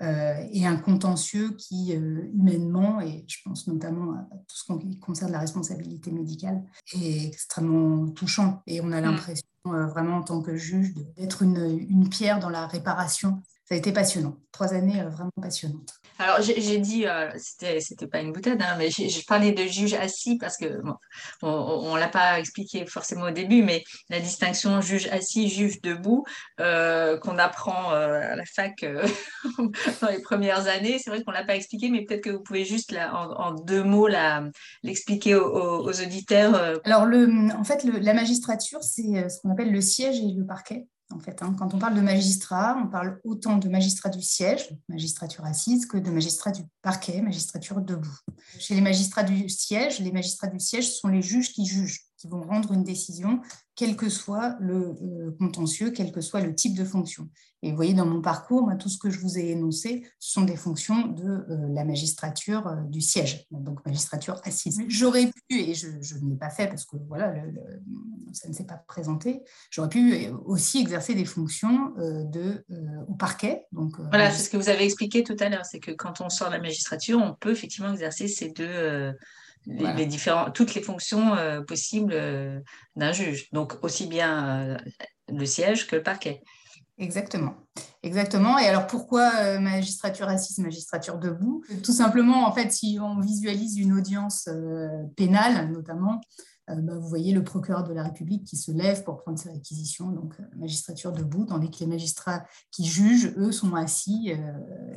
Et 0.01 0.65
un 0.65 0.75
contentieux 0.75 1.51
qui, 1.57 1.93
humainement, 1.93 2.99
et 2.99 3.23
je 3.27 3.37
pense 3.45 3.67
notamment 3.67 4.13
à 4.13 4.27
tout 4.47 4.55
ce 4.55 4.73
qui 4.73 4.99
concerne 4.99 5.31
la 5.31 5.39
responsabilité 5.39 6.11
médicale, 6.11 6.63
est 6.93 7.27
extrêmement 7.27 8.09
touchant. 8.09 8.61
Et 8.67 8.81
on 8.81 8.91
a 8.91 8.99
mm. 8.99 9.03
l'impression 9.03 9.47
euh, 9.67 9.87
vraiment 9.87 10.17
en 10.17 10.21
tant 10.21 10.41
que 10.43 10.55
juge, 10.55 10.93
d'être 11.17 11.41
une, 11.41 11.87
une, 11.89 12.07
pierre 12.07 12.39
dans 12.39 12.51
la 12.51 12.67
réparation 12.67 13.41
ça 13.67 13.73
a 13.73 13.77
été 13.77 13.91
passionnant. 13.91 14.37
Trois 14.51 14.73
années 14.73 15.01
vraiment 15.03 15.31
passionnantes. 15.41 15.99
Alors, 16.17 16.37
j'ai 16.41 16.77
dit, 16.77 17.05
euh, 17.07 17.29
c'était, 17.35 17.81
c'était 17.81 18.07
pas 18.07 18.21
une 18.21 18.31
boutade, 18.31 18.61
hein, 18.61 18.75
mais 18.77 18.89
je 18.89 19.25
parlais 19.25 19.51
de 19.51 19.63
juge 19.63 19.95
assis 19.95 20.37
parce 20.37 20.55
que 20.55 20.81
on, 21.41 21.95
ne 21.95 21.99
l'a 21.99 22.07
pas 22.07 22.39
expliqué 22.39 22.85
forcément 22.85 23.25
au 23.25 23.31
début, 23.31 23.63
mais 23.63 23.83
la 24.09 24.21
distinction 24.21 24.79
juge 24.79 25.07
assis, 25.07 25.49
juge 25.49 25.81
debout, 25.81 26.23
euh, 26.61 27.17
qu'on 27.17 27.37
apprend 27.37 27.91
euh, 27.91 28.31
à 28.31 28.35
la 28.37 28.45
fac 28.45 28.85
dans 29.57 30.09
les 30.09 30.21
premières 30.21 30.67
années, 30.67 30.99
c'est 31.03 31.09
vrai 31.09 31.21
qu'on 31.21 31.31
l'a 31.31 31.43
pas 31.43 31.55
expliqué, 31.55 31.89
mais 31.89 32.05
peut-être 32.05 32.23
que 32.23 32.29
vous 32.29 32.43
pouvez 32.43 32.63
juste 32.63 32.95
en, 33.11 33.53
deux 33.53 33.83
mots 33.83 34.07
l'expliquer 34.83 35.35
aux, 35.35 35.89
auditeurs. 35.89 36.79
Alors, 36.85 37.05
le, 37.05 37.51
en 37.53 37.63
fait, 37.65 37.83
la 37.83 38.13
magistrature, 38.13 38.81
c'est 38.83 39.27
ce 39.29 39.41
qu'on 39.41 39.51
appelle 39.51 39.71
le 39.71 39.81
siège 39.81 40.17
et 40.17 40.33
le 40.33 40.45
parquet 40.45 40.87
en 41.11 41.19
fait. 41.19 41.41
Hein. 41.41 41.55
Quand 41.57 41.73
on 41.73 41.79
parle 41.79 41.95
de 41.95 42.01
magistrat, 42.01 42.77
on 42.81 42.87
parle 42.87 43.19
autant 43.23 43.57
de 43.57 43.69
magistrat 43.69 44.09
du 44.09 44.21
siège, 44.21 44.69
magistrature 44.89 45.45
assise, 45.45 45.85
que 45.85 45.97
de 45.97 46.09
magistrat 46.09 46.51
du 46.51 46.63
parquet, 46.81 47.21
magistrature 47.21 47.81
debout. 47.81 48.17
Chez 48.59 48.75
les 48.75 48.81
magistrats 48.81 49.23
du 49.23 49.47
siège, 49.49 49.99
les 49.99 50.11
magistrats 50.11 50.47
du 50.47 50.59
siège 50.59 50.91
sont 50.91 51.07
les 51.07 51.21
juges 51.21 51.53
qui 51.53 51.65
jugent 51.65 52.05
qui 52.25 52.31
vont 52.31 52.41
rendre 52.41 52.73
une 52.73 52.83
décision, 52.83 53.41
quel 53.75 53.95
que 53.95 54.09
soit 54.09 54.55
le 54.59 54.95
euh, 55.01 55.35
contentieux, 55.37 55.91
quel 55.91 56.11
que 56.11 56.21
soit 56.21 56.41
le 56.41 56.55
type 56.55 56.75
de 56.75 56.85
fonction. 56.85 57.29
Et 57.61 57.71
vous 57.71 57.75
voyez, 57.75 57.93
dans 57.93 58.05
mon 58.05 58.21
parcours, 58.21 58.71
tout 58.79 58.89
ce 58.89 58.97
que 58.97 59.09
je 59.09 59.19
vous 59.19 59.37
ai 59.37 59.49
énoncé, 59.49 60.07
ce 60.19 60.33
sont 60.33 60.43
des 60.43 60.55
fonctions 60.55 61.07
de 61.07 61.23
euh, 61.23 61.73
la 61.73 61.83
magistrature 61.83 62.67
euh, 62.67 62.75
du 62.89 63.01
siège, 63.01 63.45
donc 63.51 63.85
magistrature 63.85 64.39
assise. 64.43 64.81
J'aurais 64.87 65.31
pu, 65.49 65.59
et 65.59 65.73
je, 65.73 65.87
ne 65.87 66.29
l'ai 66.29 66.37
pas 66.37 66.49
fait 66.49 66.67
parce 66.67 66.85
que 66.85 66.97
voilà, 67.07 67.33
ça 68.33 68.47
ne 68.47 68.53
s'est 68.53 68.65
pas 68.65 68.81
présenté, 68.87 69.41
j'aurais 69.69 69.89
pu 69.89 70.27
aussi 70.45 70.79
exercer 70.79 71.15
des 71.15 71.25
fonctions 71.25 71.93
de, 71.97 72.65
au 73.07 73.13
parquet. 73.15 73.65
Donc, 73.71 73.99
voilà, 73.99 74.31
c'est 74.31 74.43
ce 74.43 74.49
que 74.49 74.57
vous 74.57 74.69
avez 74.69 74.85
expliqué 74.85 75.23
tout 75.23 75.35
à 75.39 75.49
l'heure, 75.49 75.65
c'est 75.65 75.79
que 75.79 75.91
quand 75.91 76.21
on 76.21 76.29
sort 76.29 76.47
de 76.47 76.53
la 76.53 76.61
magistrature, 76.61 77.19
on 77.19 77.33
peut 77.33 77.51
effectivement 77.51 77.91
exercer 77.91 78.27
ces 78.27 78.49
deux 78.49 79.13
les, 79.67 80.05
différents, 80.05 80.51
toutes 80.51 80.73
les 80.75 80.81
fonctions 80.81 81.35
euh, 81.35 81.61
possibles 81.61 82.13
euh, 82.13 82.59
d'un 82.95 83.11
juge. 83.11 83.49
Donc 83.51 83.77
aussi 83.83 84.07
bien 84.07 84.47
euh, 84.47 84.77
le 85.29 85.45
siège 85.45 85.87
que 85.87 85.95
le 85.95 86.03
parquet. 86.03 86.43
Exactement. 86.97 87.55
Exactement. 88.03 88.57
Et 88.57 88.67
alors 88.67 88.87
pourquoi 88.87 89.59
magistrature 89.59 90.29
assise, 90.29 90.59
magistrature 90.59 91.17
debout? 91.17 91.61
Tout 91.83 91.91
simplement, 91.91 92.47
en 92.47 92.53
fait, 92.53 92.71
si 92.71 92.99
on 93.01 93.19
visualise 93.19 93.77
une 93.77 93.91
audience 93.91 94.47
pénale, 95.17 95.71
notamment, 95.71 96.21
bah, 96.67 96.97
vous 96.97 97.09
voyez 97.09 97.33
le 97.33 97.43
procureur 97.43 97.83
de 97.83 97.93
la 97.93 98.03
République 98.03 98.45
qui 98.45 98.55
se 98.55 98.71
lève 98.71 99.03
pour 99.03 99.17
prendre 99.17 99.37
ses 99.37 99.49
réquisitions, 99.49 100.11
donc 100.11 100.35
magistrature 100.55 101.11
debout, 101.11 101.45
tandis 101.45 101.69
que 101.69 101.79
les 101.79 101.87
magistrats 101.87 102.45
qui 102.71 102.85
jugent, 102.85 103.33
eux, 103.35 103.51
sont 103.51 103.75
assis 103.75 104.31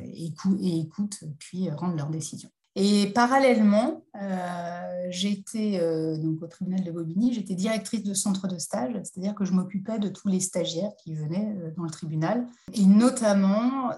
et, 0.03 0.33
et 0.61 0.79
écoutent, 0.79 1.23
puis 1.37 1.69
rendent 1.71 1.97
leurs 1.97 2.11
décisions. 2.11 2.51
Et 2.75 3.07
parallèlement, 3.07 4.05
euh, 4.15 5.07
j'étais 5.09 5.79
euh, 5.81 6.17
au 6.41 6.47
tribunal 6.47 6.83
de 6.83 6.91
Bobigny, 6.91 7.33
j'étais 7.33 7.55
directrice 7.55 8.03
de 8.03 8.13
centre 8.13 8.47
de 8.47 8.57
stage, 8.59 8.93
c'est-à-dire 9.03 9.33
que 9.33 9.43
je 9.43 9.53
m'occupais 9.53 9.97
de 9.97 10.07
tous 10.07 10.27
les 10.27 10.39
stagiaires 10.39 10.91
qui 11.03 11.15
venaient 11.15 11.55
euh, 11.57 11.71
dans 11.75 11.83
le 11.83 11.89
tribunal, 11.89 12.47
et 12.73 12.85
notamment 12.85 13.91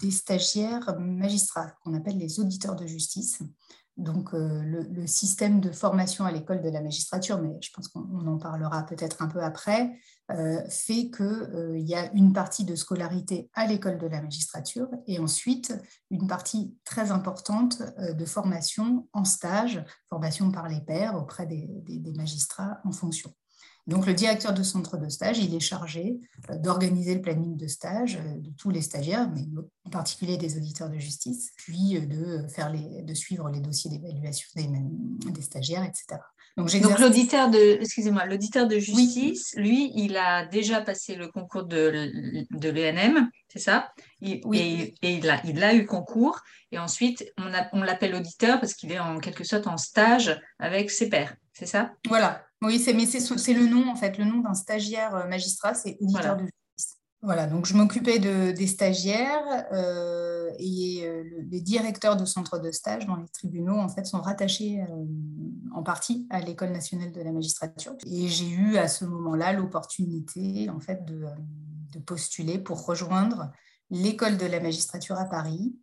des 0.00 0.10
stagiaires 0.10 0.98
magistrats 0.98 1.72
qu'on 1.82 1.94
appelle 1.94 2.18
les 2.18 2.40
auditeurs 2.40 2.74
de 2.74 2.86
justice. 2.86 3.40
Donc 3.96 4.30
le, 4.32 5.06
système 5.06 5.60
de 5.60 5.70
formation 5.70 6.24
à 6.24 6.32
l'école 6.32 6.62
de 6.62 6.68
la 6.68 6.80
magistrature, 6.80 7.40
mais 7.40 7.56
je 7.60 7.70
pense 7.72 7.86
qu'on 7.88 8.26
en 8.26 8.38
parlera 8.38 8.84
peut-être 8.84 9.22
un 9.22 9.28
peu 9.28 9.40
après, 9.40 9.92
euh, 10.30 10.62
fait 10.70 11.10
qu'il 11.10 11.26
euh, 11.26 11.78
y 11.78 11.94
a 11.94 12.10
une 12.14 12.32
partie 12.32 12.64
de 12.64 12.74
scolarité 12.76 13.50
à 13.52 13.66
l'école 13.66 13.98
de 13.98 14.06
la 14.06 14.22
magistrature 14.22 14.88
et 15.06 15.18
ensuite 15.18 15.74
une 16.10 16.26
partie 16.26 16.74
très 16.86 17.10
importante 17.10 17.82
euh, 17.98 18.14
de 18.14 18.24
formation 18.24 19.06
en 19.12 19.26
stage, 19.26 19.84
formation 20.08 20.50
par 20.50 20.66
les 20.66 20.80
pairs 20.80 21.14
auprès 21.14 21.44
des, 21.44 21.68
magistrats 22.16 22.80
en 22.84 22.92
fonction. 22.92 23.34
Donc 23.86 24.06
le 24.06 24.14
directeur 24.14 24.54
de 24.54 24.62
centre 24.62 24.96
de 24.96 25.08
stage, 25.08 25.38
il 25.38 25.54
est 25.54 25.60
chargé 25.60 26.18
d'organiser 26.62 27.14
le 27.14 27.20
planning 27.20 27.56
de 27.56 27.66
stage 27.66 28.18
de 28.18 28.50
tous 28.56 28.70
les 28.70 28.80
stagiaires, 28.80 29.30
mais 29.30 29.42
en 29.84 29.90
particulier 29.90 30.38
des 30.38 30.56
auditeurs 30.56 30.88
de 30.88 30.98
justice, 30.98 31.52
puis 31.56 32.00
de, 32.00 32.46
faire 32.48 32.70
les, 32.70 33.02
de 33.02 33.14
suivre 33.14 33.50
les 33.50 33.60
dossiers 33.60 33.90
d'évaluation 33.90 34.48
des, 34.56 35.30
des 35.30 35.42
stagiaires, 35.42 35.84
etc. 35.84 36.18
Donc, 36.56 36.72
l'auditeur 37.00 37.50
de, 37.50 37.78
excusez-moi, 37.80 38.26
l'auditeur 38.26 38.68
de 38.68 38.78
justice, 38.78 39.54
lui, 39.56 39.90
il 39.96 40.16
a 40.16 40.46
déjà 40.46 40.80
passé 40.80 41.16
le 41.16 41.26
concours 41.26 41.64
de, 41.64 42.10
de 42.50 42.68
l'ENM, 42.70 43.28
c'est 43.48 43.58
ça? 43.58 43.92
Oui. 44.22 44.94
Et, 45.02 45.14
il, 45.14 45.28
a, 45.28 45.40
il 45.44 45.62
a 45.64 45.74
eu 45.74 45.84
concours. 45.84 46.40
Et 46.70 46.78
ensuite, 46.78 47.24
on, 47.38 47.50
on 47.72 47.82
l'appelle 47.82 48.14
auditeur 48.14 48.60
parce 48.60 48.74
qu'il 48.74 48.92
est 48.92 49.00
en 49.00 49.18
quelque 49.18 49.42
sorte 49.42 49.66
en 49.66 49.76
stage 49.76 50.40
avec 50.60 50.92
ses 50.92 51.08
pairs, 51.08 51.34
c'est 51.52 51.66
ça? 51.66 51.92
Voilà. 52.06 52.44
Oui, 52.62 52.78
c'est, 52.78 52.94
mais 52.94 53.06
c'est, 53.06 53.52
le 53.52 53.66
nom, 53.66 53.88
en 53.90 53.96
fait, 53.96 54.16
le 54.16 54.24
nom 54.24 54.38
d'un 54.38 54.54
stagiaire 54.54 55.14
euh, 55.14 55.26
magistrat, 55.26 55.74
c'est 55.74 55.96
auditeur 56.00 56.36
de 56.36 56.42
justice. 56.42 56.63
Voilà, 57.24 57.46
donc 57.46 57.64
je 57.64 57.74
m'occupais 57.74 58.18
de, 58.18 58.52
des 58.52 58.66
stagiaires 58.66 59.66
euh, 59.72 60.50
et 60.58 61.06
euh, 61.06 61.24
les 61.50 61.62
directeurs 61.62 62.18
de 62.18 62.26
centres 62.26 62.58
de 62.58 62.70
stage 62.70 63.06
dans 63.06 63.16
les 63.16 63.28
tribunaux 63.28 63.78
en 63.78 63.88
fait 63.88 64.04
sont 64.04 64.20
rattachés 64.20 64.82
euh, 64.82 65.04
en 65.74 65.82
partie 65.82 66.26
à 66.28 66.40
l'école 66.40 66.70
nationale 66.70 67.12
de 67.12 67.22
la 67.22 67.32
magistrature. 67.32 67.94
Et 68.06 68.28
j'ai 68.28 68.50
eu 68.50 68.76
à 68.76 68.88
ce 68.88 69.06
moment-là 69.06 69.54
l'opportunité 69.54 70.68
en 70.68 70.80
fait 70.80 71.06
de, 71.06 71.24
postuler 72.04 72.58
pour 72.58 72.84
rejoindre 72.84 73.52
l'école 73.88 74.36
de 74.36 74.46
la 74.46 74.60
magistrature 74.60 75.16
à 75.16 75.26
Paris 75.26 75.76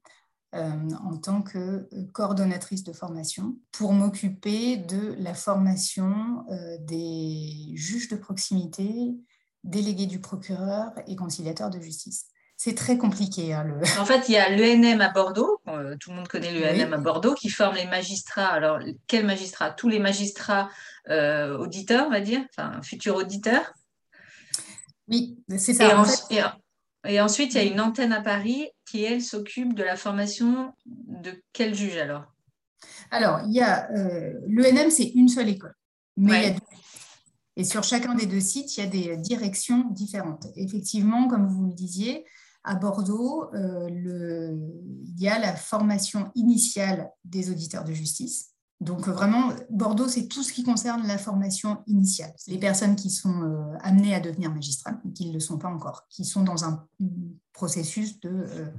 en 0.53 1.15
tant 1.15 1.41
que 1.41 1.87
coordonnatrice 2.11 2.83
de 2.83 2.91
formation 2.91 3.57
pour 3.71 3.93
m'occuper 3.93 4.75
de 4.75 5.15
la 5.19 5.33
formation 5.33 6.45
des 6.81 7.71
juges 7.75 8.09
de 8.09 8.17
proximité 8.17 9.15
délégué 9.63 10.05
du 10.05 10.19
procureur 10.19 10.91
et 11.07 11.15
conciliateur 11.15 11.69
de 11.69 11.79
justice. 11.79 12.27
C'est 12.63 12.75
très 12.75 12.95
compliqué. 12.95 13.53
Hein, 13.53 13.79
en 13.99 14.05
fait, 14.05 14.29
il 14.29 14.33
y 14.33 14.37
a 14.37 14.49
l'ENM 14.49 15.01
à 15.01 15.09
Bordeaux, 15.09 15.61
euh, 15.67 15.95
tout 15.99 16.11
le 16.11 16.17
monde 16.17 16.27
connaît 16.27 16.53
l'ENM 16.53 16.93
à 16.93 16.97
Bordeaux, 16.97 17.33
qui 17.33 17.49
forme 17.49 17.75
les 17.75 17.87
magistrats. 17.87 18.49
Alors, 18.49 18.79
quels 19.07 19.25
magistrats? 19.25 19.71
Tous 19.71 19.89
les 19.89 19.97
magistrats 19.97 20.69
euh, 21.09 21.57
auditeurs, 21.57 22.05
on 22.05 22.11
va 22.11 22.21
dire, 22.21 22.45
enfin, 22.51 22.79
futurs 22.83 23.15
auditeurs? 23.15 23.73
Oui, 25.07 25.39
c'est 25.57 25.73
ça. 25.73 25.85
Et, 27.03 27.19
ensuite, 27.19 27.55
il 27.55 27.57
y 27.57 27.59
a 27.61 27.63
une 27.63 27.81
antenne 27.81 28.13
à 28.13 28.21
Paris 28.21 28.69
qui, 28.85 29.03
elle, 29.03 29.23
s'occupe 29.23 29.73
de 29.73 29.81
la 29.83 29.95
formation 29.95 30.71
de 30.85 31.41
quel 31.53 31.73
juge 31.73 31.97
alors? 31.97 32.25
Alors, 33.09 33.39
il 33.47 33.53
y 33.53 33.61
a 33.61 33.89
euh, 33.91 34.33
l'ENM, 34.47 34.91
c'est 34.91 35.11
une 35.15 35.29
seule 35.29 35.49
école. 35.49 35.73
Mais 36.15 36.43
il 36.43 36.49
y 36.49 36.53
a 36.53 36.59
et 37.61 37.63
sur 37.63 37.83
chacun 37.83 38.15
des 38.15 38.25
deux 38.25 38.39
sites, 38.39 38.75
il 38.75 38.79
y 38.79 38.83
a 38.83 38.87
des 38.87 39.17
directions 39.17 39.87
différentes. 39.91 40.47
Effectivement, 40.55 41.27
comme 41.27 41.45
vous 41.45 41.67
le 41.67 41.73
disiez, 41.73 42.25
à 42.63 42.73
Bordeaux, 42.73 43.53
euh, 43.53 43.87
il 43.87 45.21
y 45.21 45.27
a 45.27 45.37
la 45.37 45.55
formation 45.55 46.31
initiale 46.33 47.11
des 47.23 47.51
auditeurs 47.51 47.83
de 47.83 47.93
justice. 47.93 48.55
Donc 48.79 49.07
vraiment, 49.07 49.53
Bordeaux, 49.69 50.07
c'est 50.07 50.27
tout 50.27 50.41
ce 50.41 50.53
qui 50.53 50.63
concerne 50.63 51.05
la 51.05 51.19
formation 51.19 51.83
initiale. 51.85 52.33
Les 52.47 52.57
personnes 52.57 52.95
qui 52.95 53.11
sont 53.11 53.43
euh, 53.43 53.77
amenées 53.81 54.15
à 54.15 54.19
devenir 54.19 54.51
magistrats, 54.51 54.99
qui 55.13 55.27
ne 55.27 55.33
le 55.33 55.39
sont 55.39 55.59
pas 55.59 55.69
encore, 55.69 56.07
qui 56.09 56.25
sont 56.25 56.41
dans 56.41 56.65
un 56.65 56.87
processus 57.53 58.19
de, 58.21 58.29
euh, 58.29 58.71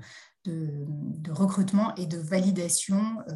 de, 0.45 1.31
recrutement 1.31 1.95
et 1.97 2.07
de 2.07 2.19
validation 2.19 3.01
euh, 3.29 3.33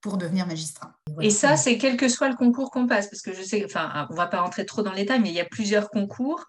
pour 0.00 0.18
devenir 0.18 0.46
magistrat. 0.46 0.94
Et, 1.20 1.30
ça, 1.30 1.56
c'est 1.56 1.78
quel 1.78 1.96
que 1.96 2.08
soit 2.08 2.28
le 2.28 2.36
concours 2.36 2.70
qu'on 2.70 2.86
passe, 2.86 3.08
parce 3.08 3.22
que 3.22 3.32
je 3.32 3.42
sais, 3.42 3.64
enfin, 3.64 4.06
on 4.10 4.14
va 4.14 4.26
pas 4.26 4.40
rentrer 4.40 4.66
trop 4.66 4.82
dans 4.82 4.92
les 4.92 5.02
détails, 5.02 5.20
mais 5.20 5.30
il 5.30 5.34
y 5.34 5.40
a 5.40 5.46
plusieurs 5.46 5.90
concours. 5.90 6.44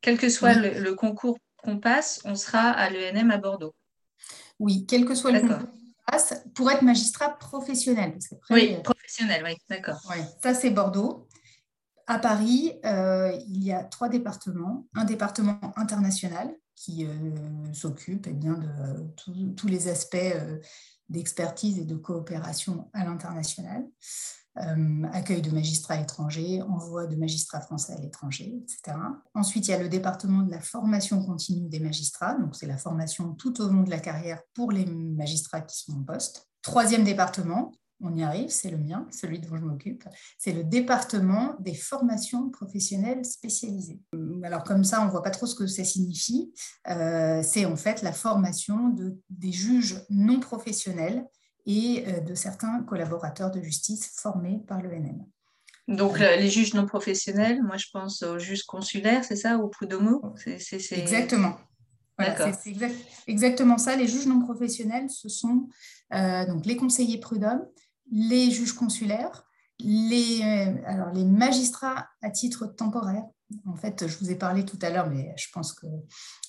Quel 0.00 0.16
que 0.16 0.28
soit 0.30 0.54
le, 0.54 0.94
concours 0.94 1.36
qu'on 1.56 1.78
passe, 1.78 2.20
on 2.24 2.34
sera 2.34 2.70
à 2.70 2.88
l'ENM 2.90 3.30
à 3.30 3.36
Bordeaux. 3.36 3.74
Oui, 4.58 4.86
quel 4.88 5.04
que 5.04 5.14
soit 5.14 5.32
le 5.32 5.40
concours 5.40 5.58
qu'on 5.58 6.12
passe, 6.12 6.42
pour 6.54 6.70
être 6.70 6.82
magistrat 6.82 7.30
professionnel. 7.38 8.16
oui, 8.50 8.76
euh, 8.76 8.80
professionnel, 8.80 9.42
oui, 9.44 9.56
d'accord. 9.68 10.00
ça, 10.42 10.54
c'est 10.54 10.70
Bordeaux. 10.70 11.28
À 12.06 12.18
Paris, 12.18 12.72
euh, 12.84 13.30
il 13.46 13.62
y 13.62 13.72
a 13.72 13.84
trois 13.84 14.08
départements. 14.08 14.86
Un 14.94 15.04
département 15.04 15.60
international 15.76 16.50
qui 16.80 17.04
euh, 17.04 17.72
s'occupe 17.74 18.26
eh 18.26 18.32
bien, 18.32 18.54
de 18.54 18.66
euh, 18.66 19.52
tous 19.54 19.68
les 19.68 19.88
aspects 19.88 20.16
euh, 20.16 20.58
d'expertise 21.10 21.78
et 21.78 21.84
de 21.84 21.94
coopération 21.94 22.88
à 22.94 23.04
l'international, 23.04 23.84
accueil 25.12 25.42
de 25.42 25.50
magistrats 25.50 26.00
étrangers, 26.00 26.60
envoi 26.62 27.06
de 27.06 27.16
magistrats 27.16 27.60
français 27.60 27.94
à 27.94 28.00
l'étranger, 28.00 28.52
etc. 28.62 28.96
Ensuite, 29.32 29.68
il 29.68 29.70
y 29.70 29.74
a 29.74 29.82
le 29.82 29.88
département 29.88 30.42
de 30.42 30.50
la 30.50 30.60
formation 30.60 31.24
continue 31.24 31.68
des 31.68 31.80
magistrats, 31.80 32.34
donc 32.34 32.54
c'est 32.56 32.66
la 32.66 32.76
formation 32.76 33.34
tout 33.34 33.60
au 33.62 33.68
long 33.68 33.84
de 33.84 33.90
la 33.90 34.00
carrière 34.00 34.42
pour 34.52 34.70
les 34.70 34.84
magistrats 34.84 35.62
qui 35.62 35.78
sont 35.78 35.92
en 35.92 36.02
poste. 36.02 36.48
Troisième 36.62 37.04
département, 37.04 37.72
on 38.02 38.16
y 38.16 38.22
arrive, 38.22 38.48
c'est 38.48 38.70
le 38.70 38.78
mien, 38.78 39.06
celui 39.10 39.38
dont 39.38 39.56
je 39.56 39.62
m'occupe, 39.62 40.04
c'est 40.38 40.52
le 40.52 40.64
département 40.64 41.56
des 41.60 41.74
formations 41.74 42.50
professionnelles 42.50 43.24
spécialisées. 43.24 44.00
Alors 44.42 44.64
comme 44.64 44.84
ça, 44.84 45.02
on 45.02 45.06
ne 45.06 45.10
voit 45.10 45.22
pas 45.22 45.30
trop 45.30 45.46
ce 45.46 45.54
que 45.54 45.66
ça 45.66 45.84
signifie. 45.84 46.52
Euh, 46.88 47.42
c'est 47.42 47.64
en 47.64 47.76
fait 47.76 48.02
la 48.02 48.12
formation 48.12 48.88
de, 48.88 49.18
des 49.28 49.52
juges 49.52 50.02
non 50.08 50.40
professionnels 50.40 51.26
et 51.66 52.04
euh, 52.06 52.20
de 52.20 52.34
certains 52.34 52.82
collaborateurs 52.82 53.50
de 53.50 53.60
justice 53.60 54.12
formés 54.16 54.62
par 54.66 54.82
l'ENM. 54.82 55.24
Donc 55.88 56.20
les 56.20 56.48
juges 56.48 56.74
non 56.74 56.86
professionnels, 56.86 57.62
moi 57.64 57.76
je 57.76 57.86
pense 57.92 58.22
aux 58.22 58.38
juges 58.38 58.62
consulaires, 58.62 59.24
c'est 59.24 59.34
ça, 59.34 59.58
ou 59.58 59.68
prud'homo 59.68 60.22
Exactement. 60.46 61.56
c'est 62.62 62.76
exactement 63.26 63.76
ça. 63.76 63.96
Les 63.96 64.06
juges 64.06 64.26
non 64.26 64.40
professionnels, 64.40 65.10
ce 65.10 65.28
sont 65.28 65.68
euh, 66.12 66.46
donc 66.46 66.66
les 66.66 66.76
conseillers 66.76 67.18
prud'hommes, 67.18 67.66
les 68.10 68.50
juges 68.50 68.72
consulaires, 68.72 69.44
les, 69.78 70.42
euh, 70.42 71.10
les 71.12 71.24
magistrats 71.24 72.08
à 72.22 72.30
titre 72.30 72.66
temporaire. 72.66 73.24
En 73.66 73.74
fait, 73.74 74.06
je 74.06 74.16
vous 74.18 74.30
ai 74.30 74.36
parlé 74.36 74.64
tout 74.64 74.78
à 74.82 74.90
l'heure, 74.90 75.08
mais 75.08 75.34
je 75.36 75.48
pense 75.52 75.72
que 75.72 75.86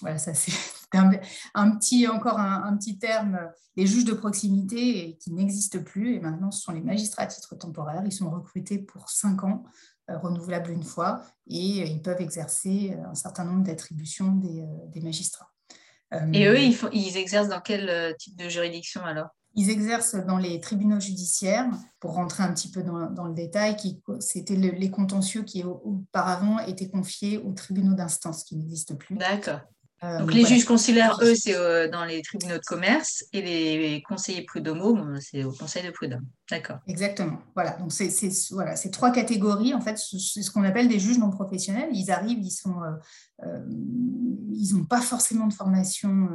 voilà, 0.02 0.20
ça 0.20 0.34
c'est 0.34 0.52
un, 0.94 1.72
petit, 1.72 2.08
encore 2.08 2.40
un, 2.40 2.76
petit 2.78 3.00
terme, 3.00 3.40
les 3.76 3.88
juges 3.88 4.06
de 4.06 4.14
proximité 4.14 5.18
qui 5.20 5.32
n'existent 5.32 5.82
plus. 5.82 6.16
Et 6.16 6.20
maintenant, 6.20 6.52
ce 6.52 6.62
sont 6.62 6.72
les 6.72 6.82
magistrats 6.82 7.24
à 7.24 7.28
titre 7.28 7.56
temporaire. 7.56 8.04
Ils 8.06 8.12
sont 8.12 8.30
recrutés 8.30 8.78
pour 8.78 9.10
cinq 9.10 9.44
ans, 9.44 9.64
euh, 10.10 10.18
renouvelables 10.20 10.70
une 10.70 10.84
fois, 10.84 11.22
et 11.48 11.90
ils 11.90 12.02
peuvent 12.04 12.22
exercer 12.22 12.96
un 13.10 13.16
certain 13.16 13.46
nombre 13.46 13.64
d'attributions 13.64 14.34
des, 14.34 15.02
magistrats. 15.02 15.50
Et 16.34 16.46
eux, 16.46 16.60
ils 16.92 17.18
exercent 17.18 17.48
dans 17.48 17.62
quel 17.62 18.16
type 18.20 18.36
de 18.36 18.50
juridiction 18.50 19.04
alors? 19.06 19.30
Ils 19.56 19.70
exercent 19.70 20.16
dans 20.16 20.38
les 20.38 20.60
tribunaux 20.60 21.00
judiciaires, 21.00 21.70
pour 22.00 22.14
rentrer 22.14 22.44
un 22.44 22.54
petit 22.54 22.72
peu 22.72 22.84
dans, 22.84 23.26
le 23.26 23.34
détail, 23.34 23.76
c'était 24.20 24.56
les 24.56 24.90
contentieux 24.90 25.44
qui 25.44 25.64
auparavant 25.64 26.60
étaient 26.60 26.90
confiés 26.90 27.38
aux 27.38 27.52
tribunaux 27.54 27.94
d'instance, 27.94 28.44
qui 28.44 28.56
n'existent 28.56 28.96
plus. 28.96 29.16
D'accord. 29.16 29.60
Euh, 30.04 30.18
donc, 30.20 30.34
les 30.34 30.46
juges 30.46 30.66
consulaires, 30.66 31.20
eux, 31.22 31.36
c'est 31.36 31.56
euh, 31.56 31.88
dans 31.88 32.06
les 32.06 32.24
tribunaux 32.24 32.56
de 32.56 32.66
commerce 32.66 33.24
et 33.34 33.42
les 33.42 34.02
conseillers 34.02 34.42
prud'homaux, 34.42 34.98
c'est 35.20 35.44
au 35.44 35.52
conseil 35.52 35.86
de 35.86 35.92
prud'homme. 35.92 36.26
D'accord. 36.50 36.80
Exactement. 36.88 37.38
Voilà. 37.54 37.74
Donc 37.74 37.92
c'est 37.92 38.10
voilà, 38.50 38.76
ces 38.76 38.90
trois 38.90 39.12
catégories, 39.12 39.76
en 39.76 39.82
fait, 39.82 40.00
c'est 40.00 40.42
ce 40.42 40.50
qu'on 40.50 40.64
appelle 40.64 40.88
des 40.88 41.00
juges 41.00 41.20
non 41.20 41.30
professionnels. 41.30 41.90
Ils 41.94 42.10
arrivent, 42.10 42.40
ils 42.42 42.50
sont, 42.50 42.78
euh, 43.46 43.60
ils 44.54 44.76
n'ont 44.76 44.86
pas 44.86 45.02
forcément 45.02 45.46
de 45.46 45.54
formation 45.54 46.30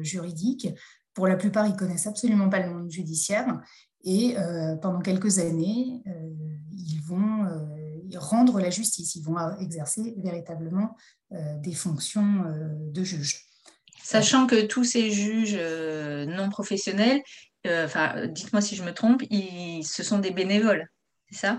juridique. 0.00 0.68
Pour 1.14 1.28
la 1.28 1.36
plupart, 1.36 1.66
ils 1.66 1.76
connaissent 1.76 2.06
absolument 2.06 2.48
pas 2.48 2.60
le 2.60 2.74
monde 2.74 2.90
judiciaire 2.90 3.60
et 4.04 4.36
euh, 4.38 4.76
pendant 4.76 5.00
quelques 5.00 5.38
années, 5.38 6.02
euh, 6.06 6.30
ils 6.72 7.00
vont 7.00 7.46
euh, 7.46 8.18
rendre 8.18 8.60
la 8.60 8.68
justice, 8.68 9.16
ils 9.16 9.22
vont 9.22 9.36
exercer 9.58 10.14
véritablement 10.18 10.94
des 11.62 11.72
fonctions 11.72 12.44
de 12.92 13.02
juge. 13.02 13.44
Sachant 14.00 14.46
que 14.46 14.66
tous 14.66 14.84
ces 14.84 15.10
juges 15.10 15.58
non 16.28 16.48
professionnels, 16.48 17.22
enfin, 17.66 18.28
dites-moi 18.28 18.60
si 18.60 18.76
je 18.76 18.84
me 18.84 18.92
trompe, 18.92 19.22
ils, 19.30 19.82
ce 19.84 20.04
sont 20.04 20.20
des 20.20 20.30
bénévoles, 20.30 20.88
c'est 21.28 21.38
ça? 21.38 21.58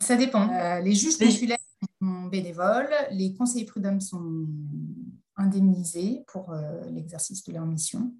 Ça 0.00 0.16
dépend. 0.16 0.80
les 0.80 0.94
juges 0.94 1.16
consulaires 1.16 1.56
sont 2.02 2.24
bénévoles, 2.24 2.92
les 3.12 3.32
conseillers 3.34 3.64
prud'hommes 3.64 4.02
sont 4.02 4.46
indemnisés 5.36 6.22
pour 6.26 6.54
l'exercice 6.90 7.44
de 7.44 7.52
leur 7.54 7.64
mission. 7.64 8.12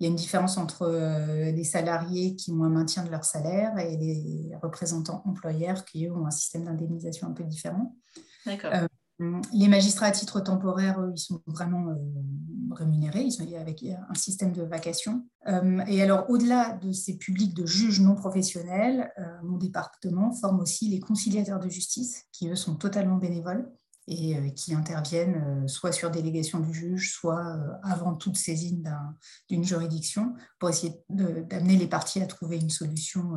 Il 0.00 0.04
y 0.04 0.06
a 0.06 0.10
une 0.10 0.16
différence 0.16 0.58
entre 0.58 0.82
euh, 0.82 1.52
les 1.52 1.64
salariés 1.64 2.34
qui 2.34 2.50
ont 2.50 2.64
un 2.64 2.68
maintien 2.68 3.04
de 3.04 3.10
leur 3.10 3.24
salaire 3.24 3.78
et 3.78 3.96
les 3.96 4.50
représentants 4.60 5.22
employeurs 5.24 5.84
qui, 5.84 6.06
eux, 6.06 6.12
ont 6.12 6.26
un 6.26 6.32
système 6.32 6.64
d'indemnisation 6.64 7.28
un 7.28 7.32
peu 7.32 7.44
différent. 7.44 7.96
Euh, 8.48 8.88
les 9.52 9.68
magistrats 9.68 10.06
à 10.06 10.10
titre 10.10 10.40
temporaire, 10.40 11.00
eux, 11.00 11.12
ils 11.14 11.20
sont 11.20 11.40
vraiment 11.46 11.88
euh, 11.90 11.94
rémunérés, 12.72 13.22
ils 13.22 13.30
sont 13.30 13.46
avec 13.54 13.84
un 13.84 14.14
système 14.14 14.52
de 14.52 14.62
vacation. 14.62 15.28
et 15.86 16.02
alors, 16.02 16.28
au-delà 16.28 16.72
de 16.72 16.90
ces 16.90 17.16
publics 17.16 17.54
de 17.54 17.64
juges 17.64 18.00
non 18.00 18.16
professionnels, 18.16 19.12
mon 19.44 19.56
département 19.56 20.32
forme 20.32 20.58
aussi 20.58 20.88
les 20.88 20.98
conciliateurs 20.98 21.60
de 21.60 21.68
justice, 21.68 22.24
qui, 22.32 22.48
eux, 22.48 22.56
sont 22.56 22.74
totalement 22.74 23.18
bénévoles 23.18 23.70
et 24.06 24.36
euh, 24.36 24.50
qui 24.50 24.74
interviennent 24.74 25.64
euh, 25.64 25.68
soit 25.68 25.92
sur 25.92 26.10
délégation 26.10 26.60
du 26.60 26.72
juge, 26.72 27.12
soit 27.12 27.46
euh, 27.46 27.72
avant 27.82 28.14
toute 28.14 28.36
saisine 28.36 28.94
d'une 29.48 29.64
juridiction, 29.64 30.34
pour 30.58 30.68
essayer 30.68 30.94
d'amener 31.08 31.76
les 31.76 31.86
parties 31.86 32.20
à 32.20 32.26
trouver 32.26 32.58
une 32.58 32.70
solution 32.70 33.32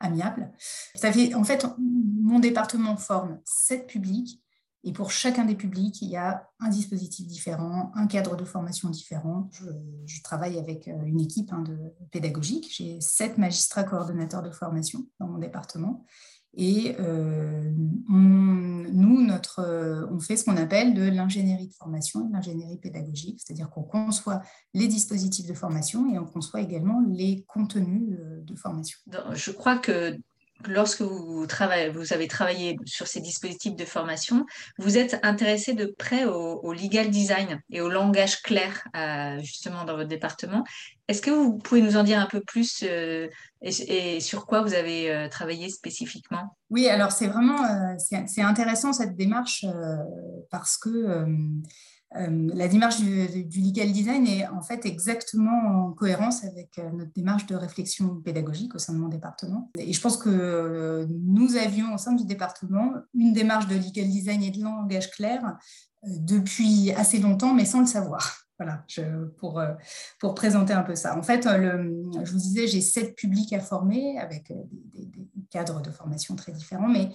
amiable. 0.00 0.52
Ça 0.94 1.12
fait, 1.12 1.34
en 1.34 1.44
fait, 1.44 1.66
mon 1.78 2.38
département 2.38 2.96
forme 2.96 3.40
sept 3.44 3.86
publics, 3.86 4.42
et 4.84 4.92
pour 4.92 5.10
chacun 5.10 5.44
des 5.44 5.56
publics, 5.56 6.00
il 6.00 6.10
y 6.10 6.16
a 6.16 6.48
un 6.60 6.68
dispositif 6.68 7.26
différent, 7.26 7.90
un 7.96 8.06
cadre 8.06 8.36
de 8.36 8.44
formation 8.44 8.88
différent. 8.88 9.50
Je, 9.50 10.22
travaille 10.22 10.60
avec 10.60 10.86
une 10.86 11.20
équipe 11.20 11.52
hein, 11.52 11.64
pédagogique. 12.12 12.72
J'ai 12.72 13.00
sept 13.00 13.36
magistrats 13.36 13.82
coordonnateurs 13.82 14.42
de 14.42 14.50
formation 14.52 15.04
dans 15.18 15.26
mon 15.26 15.38
département. 15.38 16.06
Et 16.56 16.96
euh, 16.98 17.70
nous, 18.08 19.22
notre, 19.22 19.60
euh, 19.60 20.06
on 20.10 20.18
fait 20.18 20.36
ce 20.36 20.44
qu'on 20.44 20.56
appelle 20.56 20.94
de 20.94 21.02
l'ingénierie 21.02 21.68
de 21.68 21.74
formation, 21.74 22.20
de 22.20 22.32
l'ingénierie 22.32 22.78
pédagogique, 22.78 23.42
c'est-à-dire 23.44 23.68
qu'on 23.68 23.82
conçoit 23.82 24.40
les 24.72 24.88
dispositifs 24.88 25.46
de 25.46 25.52
formation 25.52 26.10
et 26.12 26.18
on 26.18 26.24
conçoit 26.24 26.62
également 26.62 27.02
les 27.06 27.44
contenus 27.46 28.16
euh, 28.18 28.40
de 28.40 28.54
formation. 28.54 28.98
Je 29.34 29.50
crois 29.50 29.76
que 29.76 30.16
lorsque 30.66 31.02
vous, 31.02 31.46
travaillez, 31.46 31.90
vous 31.90 32.12
avez 32.12 32.28
travaillé 32.28 32.76
sur 32.84 33.06
ces 33.06 33.20
dispositifs 33.20 33.76
de 33.76 33.84
formation, 33.84 34.46
vous 34.78 34.98
êtes 34.98 35.18
intéressé 35.22 35.74
de 35.74 35.86
près 35.86 36.24
au, 36.24 36.72
legal 36.72 37.10
design 37.10 37.60
et 37.70 37.80
au 37.80 37.88
langage 37.88 38.42
clair 38.42 38.86
euh, 38.96 39.38
justement 39.40 39.84
dans 39.84 39.96
votre 39.96 40.08
département. 40.08 40.64
Est-ce 41.08 41.22
que 41.22 41.30
vous 41.30 41.56
pouvez 41.58 41.82
nous 41.82 41.96
en 41.96 42.02
dire 42.02 42.18
un 42.18 42.26
peu 42.26 42.40
plus 42.40 42.82
euh, 42.82 43.28
et, 43.62 44.20
sur 44.20 44.46
quoi 44.46 44.62
vous 44.62 44.74
avez 44.74 45.10
euh, 45.10 45.28
travaillé 45.28 45.68
spécifiquement? 45.70 46.56
Oui, 46.70 46.88
alors 46.88 47.12
c'est 47.12 47.28
vraiment 47.28 47.58
c'est 47.98 48.42
intéressant 48.42 48.92
cette 48.92 49.16
démarche 49.16 49.64
parce 50.50 50.76
que 50.76 51.24
la 52.18 52.68
démarche 52.68 53.00
du, 53.00 53.60
legal 53.60 53.92
design 53.92 54.26
est 54.26 54.46
en 54.48 54.62
fait 54.62 54.86
exactement 54.86 55.86
en 55.86 55.92
cohérence 55.92 56.44
avec 56.44 56.78
euh, 56.78 56.90
notre 56.90 57.12
démarche 57.12 57.46
de 57.46 57.54
réflexion 57.54 58.16
pédagogique 58.16 58.74
au 58.74 58.78
sein 58.78 58.92
de 58.92 58.98
mon 58.98 59.08
département. 59.08 59.70
Et 59.78 59.92
je 59.92 60.00
pense 60.00 60.16
que 60.16 60.28
euh, 60.28 61.06
nous 61.10 61.56
avions 61.56 61.94
au 61.94 61.98
sein 61.98 62.12
du 62.12 62.24
département 62.24 62.92
une 63.14 63.32
démarche 63.32 63.66
de 63.66 63.74
legal 63.74 64.08
design 64.08 64.42
et 64.42 64.50
de 64.50 64.62
langage 64.62 65.10
clair 65.10 65.56
depuis 66.04 66.92
assez 66.92 67.18
longtemps, 67.18 67.54
mais 67.54 67.64
sans 67.64 67.80
le 67.80 67.86
savoir. 67.86 68.42
Voilà, 68.58 68.86
pour, 69.36 69.62
pour 70.18 70.34
présenter 70.34 70.72
un 70.72 70.80
peu 70.80 70.94
ça. 70.94 71.14
En 71.18 71.22
fait, 71.22 71.42
je 71.42 72.32
vous 72.32 72.38
disais, 72.38 72.66
j'ai 72.66 72.80
sept 72.80 73.14
publics 73.14 73.52
à 73.52 73.60
former 73.60 74.18
avec 74.18 74.50
des, 74.94 75.10
cadres 75.50 75.82
de 75.82 75.90
formation 75.90 76.36
très 76.36 76.52
différents, 76.52 76.88
mais 76.88 77.10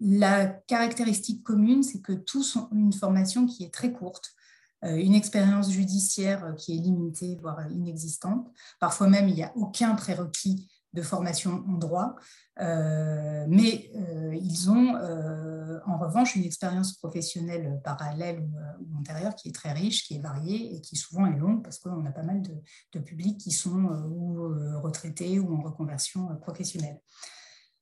la 0.00 0.46
caractéristique 0.46 1.42
commune, 1.42 1.82
c'est 1.82 2.00
que 2.00 2.12
tous 2.12 2.56
ont 2.56 2.68
une 2.72 2.92
formation 2.92 3.46
qui 3.46 3.64
est 3.64 3.72
très 3.72 3.92
courte, 3.92 4.34
euh, 4.34 4.45
une 4.94 5.14
expérience 5.14 5.70
judiciaire 5.70 6.44
euh, 6.44 6.52
qui 6.52 6.76
est 6.76 6.80
limitée, 6.80 7.38
voire 7.40 7.70
inexistante. 7.70 8.50
Parfois 8.80 9.08
même, 9.08 9.28
il 9.28 9.34
n'y 9.34 9.42
a 9.42 9.52
aucun 9.56 9.94
prérequis 9.94 10.68
de 10.92 11.02
formation 11.02 11.62
en 11.68 11.74
droit, 11.74 12.16
euh, 12.60 13.44
mais 13.48 13.90
ils 14.32 14.70
ont 14.70 14.94
en 15.86 15.98
revanche 15.98 16.36
une 16.36 16.44
expérience 16.44 16.94
professionnelle 16.94 17.82
parallèle 17.84 18.40
ou, 18.40 18.98
antérieure 18.98 19.34
qui 19.34 19.48
est 19.48 19.54
très 19.54 19.72
riche, 19.72 20.06
qui 20.06 20.14
est 20.14 20.22
variée 20.22 20.74
et 20.74 20.80
qui 20.80 20.96
souvent 20.96 21.26
est 21.26 21.36
longue 21.36 21.62
parce 21.62 21.78
qu'on 21.78 22.06
a 22.06 22.12
pas 22.12 22.22
mal 22.22 22.40
de, 22.40 22.54
de 22.94 22.98
publics 23.00 23.36
qui 23.36 23.50
sont 23.50 23.84
ou 24.08 24.38
retraités 24.80 25.38
ou 25.38 25.54
en 25.54 25.60
reconversion 25.60 26.34
professionnelle. 26.36 26.98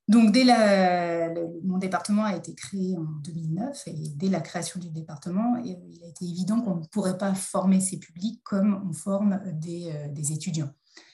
Donc, 0.06 0.32
dès 0.32 0.44
la, 0.44 1.32
mon 1.62 1.78
département 1.78 2.24
a 2.24 2.36
été 2.36 2.54
créé 2.54 2.96
en 2.96 3.04
2009 3.22 3.84
et 3.86 4.08
dès 4.16 4.28
la 4.28 4.40
création 4.40 4.78
du 4.78 4.90
département, 4.90 5.56
il 5.64 6.02
a 6.04 6.08
été 6.08 6.26
évident 6.26 6.60
qu'on 6.60 6.76
ne 6.76 6.86
pourrait 6.86 7.16
pas 7.16 7.34
former 7.34 7.80
ces 7.80 7.98
publics 7.98 8.42
comme 8.44 8.86
on 8.88 8.92
forme 8.92 9.40
des, 9.54 9.90
euh, 9.90 10.08
des 10.08 10.32
étudiants. 10.32 10.70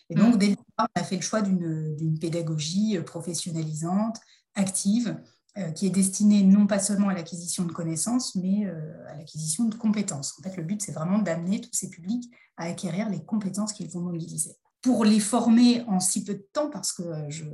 Et 0.08 0.16
donc, 0.16 0.34
mmh. 0.34 0.38
dès 0.38 0.46
le 0.48 0.56
départ, 0.56 0.88
on 0.96 1.00
a 1.00 1.04
fait 1.04 1.16
le 1.16 1.22
choix 1.22 1.40
d'une 1.40 2.18
pédagogie 2.18 2.98
professionnalisante, 3.06 4.18
active, 4.56 5.16
euh, 5.58 5.72
qui 5.72 5.86
est 5.86 5.90
destinée 5.90 6.44
non 6.44 6.68
pas 6.68 6.78
seulement 6.78 7.08
à 7.08 7.14
l'acquisition 7.14 7.64
de 7.64 7.72
connaissances, 7.72 8.36
mais 8.36 8.66
euh, 8.66 9.08
à 9.08 9.16
l'acquisition 9.16 9.64
de 9.64 9.74
compétences. 9.74 10.34
En 10.38 10.42
fait, 10.42 10.56
le 10.56 10.62
but, 10.62 10.80
c'est 10.80 10.92
vraiment 10.92 11.18
d'amener 11.18 11.60
tous 11.60 11.72
ces 11.72 11.90
publics 11.90 12.30
à 12.56 12.66
acquérir 12.66 13.08
les 13.08 13.24
compétences 13.24 13.72
qu'ils 13.72 13.90
vont 13.90 14.00
mobiliser 14.00 14.56
pour 14.82 15.04
les 15.04 15.20
former 15.20 15.82
en 15.88 16.00
si 16.00 16.24
peu 16.24 16.34
de 16.34 16.46
temps, 16.52 16.70
parce 16.70 16.92
que 16.92 17.02
je, 17.28 17.44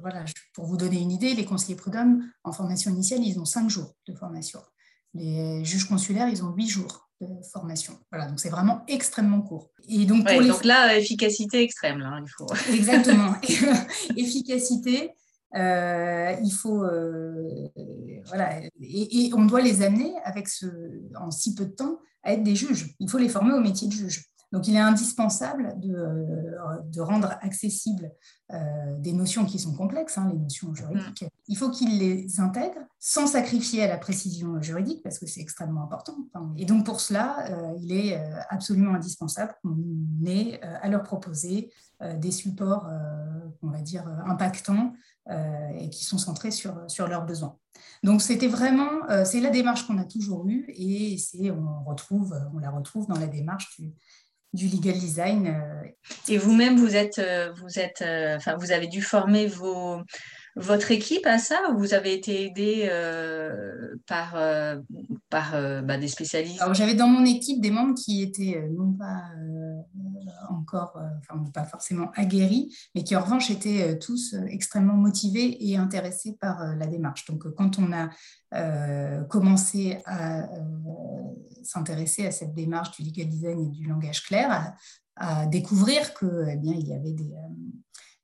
voilà, 0.00 0.24
pour 0.54 0.66
vous 0.66 0.76
donner 0.76 1.00
une 1.00 1.10
idée, 1.10 1.34
les 1.34 1.44
conseillers 1.44 1.76
prud'hommes 1.76 2.22
en 2.44 2.52
formation 2.52 2.90
initiale, 2.90 3.20
ils 3.22 3.38
ont 3.40 3.44
cinq 3.44 3.70
jours 3.70 3.94
de 4.06 4.14
formation. 4.14 4.60
Les 5.14 5.64
juges 5.64 5.88
consulaires, 5.88 6.28
ils 6.28 6.44
ont 6.44 6.52
huit 6.52 6.68
jours 6.68 7.08
de 7.22 7.28
formation. 7.50 7.98
Voilà, 8.10 8.28
donc 8.28 8.38
c'est 8.40 8.50
vraiment 8.50 8.82
extrêmement 8.88 9.40
court. 9.40 9.70
Et 9.88 10.04
donc, 10.04 10.26
donc 10.26 10.64
là, 10.64 10.98
efficacité 10.98 11.62
extrême, 11.62 12.00
là, 12.00 12.20
il 12.22 12.28
faut. 12.28 12.46
Exactement. 12.74 13.34
efficacité. 14.16 15.12
Euh, 15.54 16.34
il 16.42 16.50
faut 16.50 16.84
voilà 18.26 18.60
et, 18.82 19.30
on 19.32 19.46
doit 19.46 19.62
les 19.62 19.80
amener 19.80 20.12
avec 20.24 20.48
ce 20.48 20.66
en 21.14 21.30
si 21.30 21.54
peu 21.54 21.64
de 21.64 21.70
temps 21.70 22.00
à 22.22 22.32
être 22.32 22.42
des 22.42 22.56
juges. 22.56 22.94
Il 22.98 23.08
faut 23.08 23.16
les 23.16 23.28
former 23.28 23.54
au 23.54 23.60
métier 23.60 23.88
de 23.88 23.92
juge. 23.92 24.24
Donc, 24.52 24.68
il 24.68 24.76
est 24.76 24.80
indispensable 24.80 25.74
de, 25.80 25.94
euh, 25.94 27.04
rendre 27.04 27.36
accessibles 27.40 28.12
euh, 28.52 28.56
des 28.98 29.12
notions 29.12 29.44
qui 29.44 29.58
sont 29.58 29.74
complexes, 29.74 30.18
hein, 30.18 30.28
les 30.32 30.38
notions 30.38 30.72
juridiques. 30.74 31.22
Mm. 31.22 31.28
Il 31.48 31.56
faut 31.56 31.70
qu'ils 31.70 31.98
les 31.98 32.40
intègrent 32.40 32.86
sans 33.00 33.26
sacrifier 33.26 33.82
à 33.82 33.88
la 33.88 33.98
précision 33.98 34.60
juridique, 34.62 35.02
parce 35.02 35.18
que 35.18 35.26
c'est 35.26 35.40
extrêmement 35.40 35.82
important. 35.82 36.16
Et 36.56 36.64
donc, 36.64 36.86
pour 36.86 37.00
cela, 37.00 37.50
euh, 37.50 37.74
il 37.80 37.92
est 37.92 38.22
absolument 38.48 38.94
indispensable 38.94 39.54
qu'on 39.62 39.76
ait 40.26 40.60
à 40.62 40.88
leur 40.88 41.02
proposer 41.02 41.72
des 42.18 42.30
supports, 42.30 42.88
on 43.62 43.70
va 43.70 43.80
dire, 43.80 44.06
impactants 44.26 44.92
et 45.30 45.88
qui 45.90 46.04
sont 46.04 46.18
centrés 46.18 46.50
sur, 46.50 46.78
sur 46.88 47.08
leurs 47.08 47.24
besoins. 47.24 47.56
Donc 48.02 48.20
c'était 48.20 48.48
vraiment, 48.48 48.90
c'est 49.24 49.40
la 49.40 49.50
démarche 49.50 49.86
qu'on 49.86 49.98
a 49.98 50.04
toujours 50.04 50.46
eue 50.46 50.66
et 50.68 51.16
c'est, 51.16 51.50
on 51.50 51.84
retrouve, 51.84 52.36
on 52.54 52.58
la 52.58 52.70
retrouve 52.70 53.06
dans 53.06 53.18
la 53.18 53.26
démarche 53.26 53.76
du, 53.78 53.94
du 54.52 54.68
legal 54.68 54.94
design. 54.98 55.48
Euh, 55.48 55.88
Et 56.28 56.38
vous-même, 56.38 56.76
vous 56.76 56.96
êtes, 56.96 57.18
euh, 57.18 57.52
vous 57.60 57.78
êtes, 57.78 58.02
euh, 58.02 58.36
enfin, 58.36 58.56
vous 58.58 58.72
avez 58.72 58.86
dû 58.86 59.02
former 59.02 59.46
vos, 59.46 60.00
votre 60.56 60.90
équipe 60.90 61.26
à 61.26 61.38
ça 61.38 61.56
ou 61.70 61.78
vous 61.78 61.94
avez 61.94 62.14
été 62.14 62.46
aidé 62.46 62.88
par, 64.06 64.36
par 65.30 65.52
bah, 65.82 65.98
des 65.98 66.08
spécialistes? 66.08 66.62
J'avais 66.72 66.94
dans 66.94 67.08
mon 67.08 67.24
équipe 67.24 67.60
des 67.60 67.70
membres 67.70 67.94
qui 67.94 68.22
étaient 68.22 68.66
non 68.70 68.92
pas 68.92 69.24
encore, 70.50 70.98
enfin 71.18 71.44
pas 71.52 71.64
forcément 71.64 72.10
aguerris, 72.14 72.74
mais 72.94 73.04
qui 73.04 73.14
en 73.16 73.22
revanche 73.22 73.50
étaient 73.50 73.98
tous 73.98 74.34
extrêmement 74.48 74.94
motivés 74.94 75.56
et 75.60 75.76
intéressés 75.76 76.36
par 76.40 76.74
la 76.74 76.86
démarche. 76.86 77.26
Donc 77.26 77.46
quand 77.54 77.78
on 77.78 77.92
a 77.92 79.24
commencé 79.28 79.98
à 80.06 80.48
s'intéresser 81.66 82.26
à 82.26 82.30
cette 82.30 82.54
démarche 82.54 82.96
du 82.96 83.02
legal 83.02 83.28
design 83.28 83.60
et 83.60 83.68
du 83.68 83.86
langage 83.86 84.22
clair, 84.22 84.74
à, 85.16 85.46
découvrir 85.46 86.14
qu'il 86.14 86.60
eh 86.62 86.86
y 86.86 86.92
avait 86.92 87.08
euh, 87.08 87.48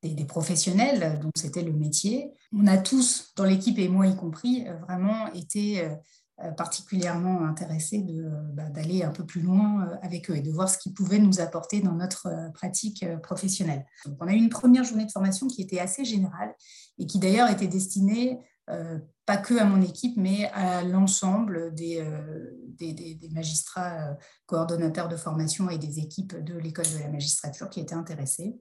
des, 0.02 0.24
professionnels 0.24 1.18
dont 1.20 1.30
c'était 1.36 1.62
le 1.62 1.72
métier. 1.72 2.32
On 2.52 2.66
a 2.66 2.78
tous, 2.78 3.32
dans 3.36 3.44
l'équipe 3.44 3.78
et 3.78 3.88
moi 3.88 4.06
y 4.06 4.16
compris, 4.16 4.66
euh, 4.66 4.74
vraiment 4.78 5.32
été 5.32 5.84
euh, 5.84 6.50
particulièrement 6.56 7.44
intéressés 7.44 8.04
bah, 8.52 8.68
d'aller 8.70 9.04
un 9.04 9.10
peu 9.10 9.24
plus 9.24 9.42
loin 9.42 9.88
avec 10.02 10.28
eux 10.28 10.36
et 10.36 10.40
de 10.40 10.50
voir 10.50 10.68
ce 10.68 10.76
qu'ils 10.76 10.92
pouvaient 10.92 11.20
nous 11.20 11.40
apporter 11.40 11.80
dans 11.80 11.92
notre 11.92 12.50
pratique 12.52 13.04
professionnelle. 13.22 13.86
Donc, 14.06 14.16
on 14.18 14.26
a 14.26 14.32
eu 14.32 14.38
une 14.38 14.48
première 14.48 14.82
journée 14.82 15.04
de 15.04 15.12
formation 15.12 15.46
qui 15.46 15.62
était 15.62 15.78
assez 15.78 16.04
générale 16.04 16.52
et 16.98 17.06
qui 17.06 17.20
d'ailleurs 17.20 17.48
était 17.48 17.68
destinée 17.68 18.40
euh, 18.70 18.98
pas 19.24 19.36
que 19.36 19.54
à 19.58 19.64
mon 19.64 19.80
équipe, 19.82 20.16
mais 20.16 20.46
à 20.52 20.82
l'ensemble 20.82 21.74
des, 21.74 22.00
euh, 22.00 22.50
des, 22.78 23.18
magistrats 23.32 24.10
euh, 24.10 24.14
coordonnateurs 24.46 25.08
de 25.08 25.16
formation 25.16 25.70
et 25.70 25.78
des 25.78 26.00
équipes 26.00 26.36
de 26.42 26.54
l'école 26.58 26.86
de 26.86 26.98
la 26.98 27.08
magistrature 27.08 27.70
qui 27.70 27.80
étaient 27.80 27.94
intéressés. 27.94 28.60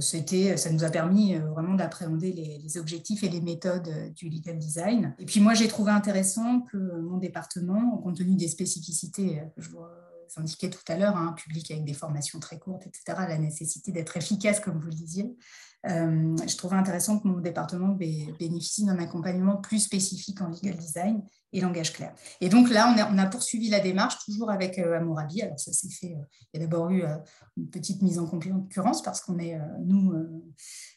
C'était, 0.00 0.56
ça 0.56 0.70
nous 0.70 0.82
a 0.82 0.90
permis 0.90 1.36
vraiment 1.36 1.74
d'appréhender 1.74 2.32
les, 2.32 2.78
objectifs 2.78 3.22
et 3.22 3.28
les 3.28 3.40
méthodes 3.40 4.12
du 4.14 4.28
legal 4.28 4.58
design. 4.58 5.14
Et 5.18 5.26
puis 5.26 5.40
moi, 5.40 5.54
j'ai 5.54 5.68
trouvé 5.68 5.92
intéressant 5.92 6.62
que 6.62 6.76
mon 6.76 7.18
département, 7.18 7.96
compte 7.98 8.16
tenu 8.16 8.34
des 8.34 8.48
spécificités 8.48 9.42
que 9.54 9.62
je 9.62 9.70
vous 9.70 9.78
indiquais 10.36 10.70
tout 10.70 10.82
à 10.88 10.96
l'heure, 10.96 11.16
un 11.16 11.28
hein, 11.28 11.32
public 11.32 11.70
avec 11.70 11.84
des 11.84 11.94
formations 11.94 12.40
très 12.40 12.58
courtes, 12.58 12.86
etc., 12.86 13.04
la 13.28 13.38
nécessité 13.38 13.92
d'être 13.92 14.16
efficace, 14.16 14.60
comme 14.60 14.78
vous 14.78 14.88
le 14.88 14.94
disiez, 14.94 15.36
euh, 15.86 16.36
je 16.46 16.56
trouvais 16.56 16.76
intéressant 16.76 17.18
que 17.18 17.28
mon 17.28 17.40
département 17.40 17.88
bénéficie 17.88 18.84
d'un 18.84 18.98
accompagnement 18.98 19.56
plus 19.56 19.80
spécifique 19.80 20.40
en 20.40 20.48
legal 20.48 20.76
design 20.76 21.22
et 21.52 21.60
langage 21.60 21.92
clair. 21.92 22.14
Et 22.40 22.48
donc 22.48 22.70
là, 22.70 22.94
on 23.12 23.18
a, 23.18 23.26
poursuivi 23.26 23.68
la 23.68 23.80
démarche 23.80 24.24
toujours 24.24 24.50
avec 24.50 24.78
euh, 24.78 24.96
Amourabi. 24.96 25.42
Alors 25.42 25.58
ça 25.58 25.72
s'est 25.72 25.90
fait, 25.90 26.14
euh, 26.14 26.24
il 26.52 26.60
y 26.60 26.62
a 26.62 26.66
d'abord 26.66 26.90
eu 26.90 27.04
une 27.56 27.68
petite 27.68 28.02
mise 28.02 28.18
en 28.18 28.26
concurrence 28.26 29.02
parce 29.02 29.20
qu'on 29.20 29.38
est, 29.38 29.58
nous, 29.84 30.14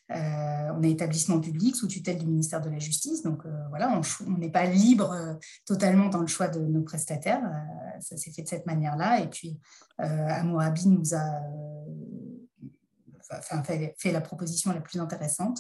on 0.10 0.84
est 0.84 0.92
établissement 0.92 1.40
public 1.40 1.76
sous 1.76 1.88
tutelle 1.88 2.18
du 2.18 2.26
ministère 2.26 2.62
de 2.62 2.70
la 2.70 2.80
Justice. 2.80 3.24
Donc 3.24 3.44
voilà, 3.70 4.00
on 4.26 4.38
n'est 4.38 4.52
pas 4.52 4.66
libre 4.66 5.38
totalement 5.66 6.10
dans 6.10 6.22
le 6.22 6.28
choix 6.28 6.48
de 6.48 6.60
nos 6.60 6.82
prestataires. 6.82 7.44
ça 8.00 8.18
s'est 8.18 8.32
fait 8.32 8.44
de 8.44 8.48
cette 8.48 8.66
manière-là. 8.66 9.22
Et 9.22 9.28
puis, 9.28 9.60
Amourabi 9.98 10.88
nous 10.88 11.14
a 11.14 11.42
enfin, 13.32 13.64
fait, 13.64 14.12
la 14.12 14.22
proposition 14.22 14.72
la 14.72 14.82
plus 14.82 15.00
intéressante. 15.00 15.60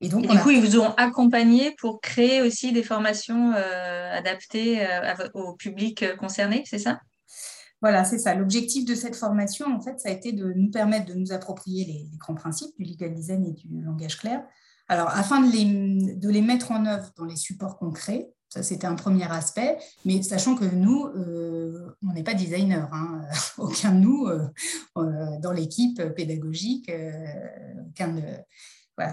Et 0.00 0.08
donc, 0.08 0.26
du 0.26 0.38
coup, 0.38 0.50
ils 0.50 0.60
vous 0.60 0.78
ont 0.78 0.94
accompagné 0.94 1.74
pour 1.78 2.00
créer 2.00 2.40
aussi 2.40 2.72
des 2.72 2.82
formations 2.82 3.52
euh, 3.54 4.12
adaptées 4.12 4.86
euh, 4.86 5.28
au 5.34 5.54
public 5.54 6.02
euh, 6.02 6.16
concerné, 6.16 6.64
c'est 6.66 6.78
ça? 6.78 7.00
Voilà, 7.82 8.04
c'est 8.04 8.18
ça. 8.18 8.34
L'objectif 8.34 8.86
de 8.86 8.94
cette 8.94 9.16
formation, 9.16 9.66
en 9.74 9.80
fait, 9.80 10.00
ça 10.00 10.08
a 10.08 10.12
été 10.12 10.32
de 10.32 10.52
nous 10.54 10.70
permettre 10.70 11.06
de 11.06 11.14
nous 11.14 11.32
approprier 11.32 11.84
les, 11.84 12.08
grands 12.18 12.34
principes 12.34 12.74
du 12.78 12.84
legal 12.84 13.14
design 13.14 13.46
et 13.46 13.52
du 13.52 13.68
langage 13.82 14.16
clair. 14.16 14.42
Alors, 14.88 15.08
afin 15.08 15.40
de 15.40 15.52
les, 15.52 16.14
de 16.16 16.28
les 16.30 16.42
mettre 16.42 16.72
en 16.72 16.84
œuvre 16.86 17.10
dans 17.16 17.24
les 17.24 17.36
supports 17.36 17.78
concrets, 17.78 18.30
ça, 18.50 18.64
c'était 18.64 18.88
un 18.88 18.96
premier 18.96 19.30
aspect. 19.30 19.78
Mais 20.04 20.22
sachant 20.22 20.56
que 20.56 20.64
nous, 20.64 21.06
euh, 21.06 21.96
on 22.06 22.12
n'est 22.12 22.24
pas 22.24 22.34
designer. 22.34 22.92
Hein. 22.92 23.22
Aucun 23.58 23.92
de 23.92 24.00
nous, 24.00 24.26
euh, 24.26 24.48
euh, 24.98 25.38
dans 25.40 25.52
l'équipe 25.52 26.02
pédagogique, 26.16 26.90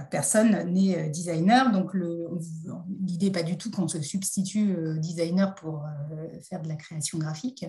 personne 0.09 0.73
n'est 0.73 1.09
designer. 1.11 1.71
Donc, 1.71 1.93
l'idée 1.93 3.27
n'est 3.27 3.31
pas 3.31 3.43
du 3.43 3.57
tout 3.57 3.69
qu'on 3.69 3.87
se 3.87 4.01
substitue 4.01 4.75
designer 4.97 5.53
pour 5.53 5.85
faire 6.41 6.61
de 6.63 6.67
la 6.67 6.75
création 6.75 7.19
graphique, 7.19 7.65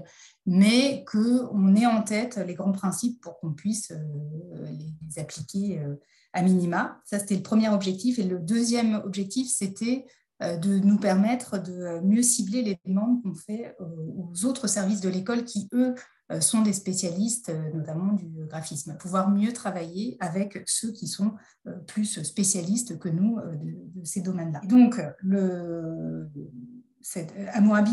mais 0.46 1.04
qu'on 1.04 1.76
ait 1.76 1.86
en 1.86 2.02
tête 2.02 2.38
les 2.38 2.54
grands 2.54 2.72
principes 2.72 3.20
pour 3.20 3.38
qu'on 3.38 3.52
puisse 3.52 3.92
les 4.64 5.20
appliquer 5.20 5.80
à 6.32 6.42
minima. 6.42 7.00
Ça, 7.04 7.18
c'était 7.18 7.36
le 7.36 7.42
premier 7.42 7.68
objectif. 7.68 8.18
Et 8.18 8.24
le 8.24 8.38
deuxième 8.38 8.94
objectif, 8.94 9.48
c'était 9.48 10.06
de 10.40 10.78
nous 10.78 10.98
permettre 10.98 11.58
de 11.58 12.00
mieux 12.00 12.22
cibler 12.22 12.62
les 12.62 12.78
demandes 12.86 13.22
qu'on 13.22 13.34
fait 13.34 13.74
euh, 13.80 13.84
aux 14.16 14.44
autres 14.44 14.68
services 14.68 15.00
de 15.00 15.08
l'école 15.08 15.44
qui, 15.44 15.68
eux, 15.72 15.94
euh, 16.30 16.40
sont 16.40 16.62
des 16.62 16.72
spécialistes, 16.72 17.52
notamment 17.74 18.12
du 18.12 18.28
graphisme, 18.46 18.96
pouvoir 18.98 19.30
mieux 19.30 19.52
travailler 19.52 20.16
avec 20.20 20.62
ceux 20.66 20.92
qui 20.92 21.08
sont 21.08 21.32
plus 21.86 22.22
spécialistes 22.22 22.98
que 22.98 23.08
nous 23.08 23.38
de, 23.40 24.04
ces 24.04 24.20
domaines-là. 24.20 24.60
Donc, 24.68 25.00
le, 25.20 26.28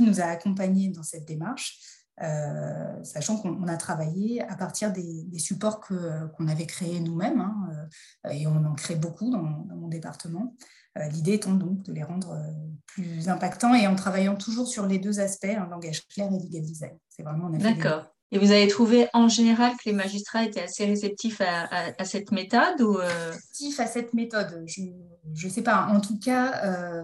nous 0.02 0.22
a 0.22 0.26
accompagnés 0.26 0.90
dans 0.90 1.04
cette 1.04 1.28
démarche. 1.28 1.80
Sachant 2.18 3.38
qu'on 3.38 3.68
a 3.68 3.78
travaillé 3.78 4.42
à 4.42 4.56
partir 4.56 4.92
des, 4.92 5.40
supports 5.40 5.82
qu'on 5.82 6.48
avait 6.48 6.66
créés 6.66 7.00
nous-mêmes, 7.00 7.42
hein, 7.42 7.88
et 8.32 8.48
on 8.48 8.66
en 8.66 8.74
crée 8.74 8.96
beaucoup 8.96 9.30
dans 9.30 9.42
mon 9.42 9.88
département, 9.88 10.56
euh, 10.98 11.08
l'idée 11.10 11.34
étant 11.34 11.54
donc 11.54 11.84
de 11.84 11.92
les 11.92 12.04
rendre 12.04 12.32
euh, 12.32 12.52
plus 12.88 13.28
impactants 13.28 13.74
et 13.74 13.86
en 13.86 13.96
travaillant 13.96 14.36
toujours 14.36 14.68
sur 14.68 14.86
les 14.86 14.98
deux 14.98 15.20
aspects, 15.20 15.46
un 15.46 15.68
langage 15.68 16.08
clair 16.08 16.32
et 16.32 16.40
legal 16.40 16.64
design. 16.64 16.98
C'est 17.10 17.24
vraiment 17.24 17.50
D'accord. 17.50 18.15
Et 18.32 18.40
vous 18.40 18.52
avez 18.52 18.68
trouvé 18.68 19.08
en 19.14 19.28
général 19.28 19.74
que 19.74 19.84
les 19.86 19.94
magistrats 19.94 20.44
étaient 20.44 20.64
assez 20.64 20.86
réceptifs 20.86 21.42
à, 21.42 22.04
cette 22.06 22.32
méthode 22.32 22.82
ou 22.82 22.98
euh? 22.98 23.30
Réceptifs 23.30 23.80
à 23.80 23.88
cette 23.88 24.14
méthode, 24.14 24.66
je 24.68 25.48
ne 25.48 25.52
sais 25.52 25.62
pas. 25.62 25.88
En 25.88 26.02
tout 26.02 26.20
cas, 26.20 27.04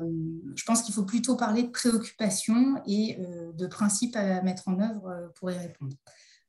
je 0.55 0.63
pense 0.65 0.81
qu'il 0.81 0.93
faut 0.93 1.05
plutôt 1.05 1.35
parler 1.35 1.63
de 1.63 1.69
préoccupations 1.69 2.81
et 2.87 3.17
de 3.53 3.67
principes 3.67 4.15
à 4.15 4.41
mettre 4.41 4.67
en 4.67 4.79
œuvre 4.79 5.31
pour 5.35 5.51
y 5.51 5.57
répondre. 5.57 5.95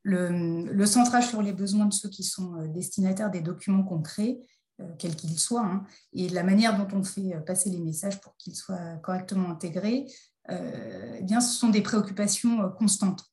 Le, 0.03 0.87
centrage 0.87 1.29
sur 1.29 1.43
les 1.43 1.53
besoins 1.53 1.85
de 1.85 1.93
ceux 1.93 2.09
qui 2.09 2.25
sont 2.25 2.67
destinataires 2.73 3.31
des 3.31 3.43
documents 3.43 3.85
concrets 3.85 4.41
euh, 4.83 4.95
quel 4.99 5.15
qu'il 5.17 5.39
soit, 5.39 5.65
hein, 5.65 5.85
et 6.13 6.29
la 6.29 6.43
manière 6.43 6.79
dont 6.79 6.97
on 6.97 7.05
fait 7.05 7.35
euh, 7.35 7.41
passer 7.41 7.71
les 7.71 7.79
messages 7.79 8.21
pour 8.21 8.37
qu'ils 8.37 8.57
soient 8.57 8.97
correctement 9.03 9.51
intégrés, 9.51 10.07
euh, 10.51 11.17
eh 11.19 11.23
bien, 11.23 11.41
ce 11.41 11.55
sont 11.55 11.69
des 11.69 11.83
préoccupations 11.83 12.71
constantes. 12.79 13.32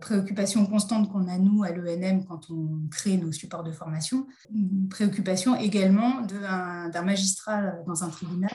Préoccupations 0.00 0.66
constantes 0.66 1.10
qu'on 1.10 1.28
a, 1.28 1.38
nous, 1.38 1.62
à 1.62 1.70
l'ENM, 1.70 2.24
quand 2.24 2.50
on 2.50 2.88
crée 2.90 3.16
nos 3.16 3.32
supports 3.32 3.62
de 3.62 3.72
formation, 3.72 4.26
préoccupation 4.90 5.56
également 5.56 6.22
d'un 6.22 7.02
magistrat 7.02 7.72
dans 7.86 8.04
un 8.04 8.08
tribunal. 8.08 8.50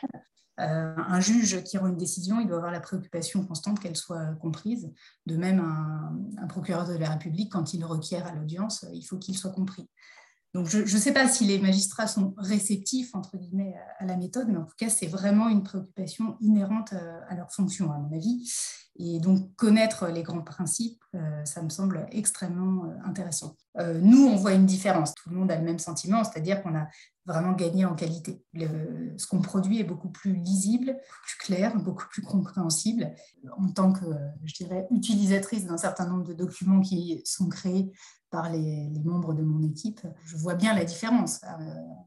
un 0.57 1.19
juge 1.21 1.63
qui 1.63 1.77
rend 1.77 1.87
une 1.87 1.97
décision, 1.97 2.41
il 2.41 2.47
doit 2.47 2.57
avoir 2.57 2.71
la 2.71 2.81
préoccupation 2.81 3.45
constante 3.45 3.79
qu'elle 3.79 3.95
soit 3.95 4.35
comprise. 4.41 4.91
De 5.25 5.37
même, 5.37 5.59
un, 5.59 6.47
procureur 6.47 6.85
de 6.87 6.97
la 6.97 7.11
République, 7.11 7.51
quand 7.51 7.73
il 7.73 7.85
requiert 7.85 8.27
à 8.27 8.33
l'audience, 8.33 8.85
il 8.93 9.03
faut 9.03 9.17
qu'il 9.17 9.37
soit 9.37 9.51
compris. 9.51 9.87
Donc, 10.55 10.67
je 10.67 10.79
ne 10.79 10.99
sais 10.99 11.13
pas 11.13 11.27
si 11.27 11.45
les 11.45 11.59
magistrats 11.59 12.07
sont 12.07 12.33
réceptifs, 12.37 13.13
entre 13.13 13.37
guillemets, 13.37 13.75
à, 13.99 14.05
la 14.05 14.17
méthode, 14.17 14.47
mais 14.47 14.57
en 14.57 14.65
tout 14.65 14.75
cas, 14.77 14.89
c'est 14.89 15.05
vraiment 15.05 15.47
une 15.47 15.61
préoccupation 15.61 16.37
inhérente 16.41 16.93
euh, 16.93 17.19
à, 17.27 17.35
leur 17.35 17.51
fonction, 17.51 17.91
à 17.91 17.99
mon 17.99 18.11
avis. 18.15 18.51
Et 18.95 19.19
donc, 19.19 19.55
connaître 19.57 20.07
les 20.07 20.23
grands 20.23 20.41
principes, 20.41 21.03
euh, 21.13 21.45
ça 21.45 21.61
me 21.61 21.69
semble 21.69 22.07
extrêmement 22.11 22.85
euh, 22.85 22.95
intéressant. 23.05 23.55
nous, 24.01 24.25
on 24.25 24.35
voit 24.35 24.53
une 24.53 24.65
différence. 24.65 25.13
Tout 25.13 25.29
le 25.29 25.35
monde 25.35 25.51
a 25.51 25.55
le 25.55 25.63
même 25.63 25.77
sentiment, 25.77 26.23
c'est-à-dire 26.23 26.63
qu'on 26.63 26.75
a 26.75 26.87
vraiment 27.27 27.53
gagné 27.53 27.85
en 27.85 27.93
qualité. 27.93 28.43
ce 28.55 29.27
qu'on 29.27 29.41
produit 29.41 29.79
est 29.79 29.83
beaucoup 29.83 30.09
plus 30.09 30.33
lisible, 30.33 30.97
plus 31.23 31.37
clair, 31.37 31.77
beaucoup 31.77 32.07
plus 32.09 32.23
compréhensible. 32.23 33.13
En 33.55 33.67
tant 33.71 33.93
que, 33.93 34.05
je 34.43 34.55
dirais, 34.55 34.87
utilisatrice 34.89 35.67
d'un 35.67 35.77
certain 35.77 36.07
nombre 36.07 36.23
de 36.23 36.33
documents 36.33 36.81
qui 36.81 37.21
sont 37.23 37.47
créés 37.47 37.93
par 38.29 38.51
les, 38.51 38.89
membres 39.03 39.33
de 39.33 39.43
mon 39.43 39.63
équipe, 39.63 40.01
je 40.23 40.37
vois 40.37 40.55
bien 40.55 40.73
la 40.73 40.85
différence 40.85 41.41
euh, 41.43 41.47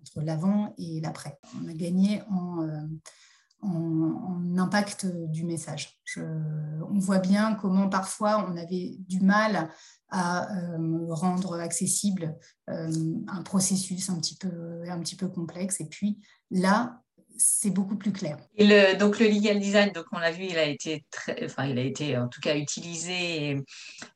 entre 0.00 0.22
l'avant 0.22 0.74
et 0.78 1.00
l'après. 1.00 1.38
On 1.62 1.68
a 1.68 1.72
gagné 1.72 2.22
en, 2.30 2.62
euh, 2.62 4.58
impact 4.58 5.06
du 5.06 5.44
message. 5.44 6.00
on 6.16 6.98
voit 6.98 7.20
bien 7.20 7.54
comment 7.54 7.88
parfois 7.88 8.44
on 8.48 8.56
avait 8.56 8.96
du 9.08 9.20
mal 9.20 9.70
à 10.08 10.52
euh, 10.52 11.06
rendre 11.11 11.61
accessible 11.61 12.37
un 12.66 13.42
processus 13.44 14.11
un 14.11 14.18
petit, 14.18 14.37
peu, 14.37 14.82
un 14.88 14.98
petit 14.98 15.16
peu 15.16 15.28
complexe. 15.28 15.80
Et 15.80 15.87
puis 15.87 16.20
là, 16.50 17.02
c'est 17.37 17.71
beaucoup 17.71 17.97
plus 17.97 18.12
clair. 18.12 18.37
Et 18.57 18.66
le, 18.66 18.99
donc 18.99 19.18
le 19.18 19.27
legal 19.27 19.61
design, 19.61 19.92
donc 19.92 20.07
on 20.12 20.18
l'a 20.18 20.31
vu, 20.31 20.45
il 20.45 20.59
a 20.59 20.64
été 20.64 21.05
très, 21.11 21.45
enfin 21.45 21.66
il 21.66 21.79
a 21.79 21.83
été 21.83 22.16
en 22.16 22.29
tout 22.29 22.40
cas 22.40 22.57
utilisé 22.57 23.62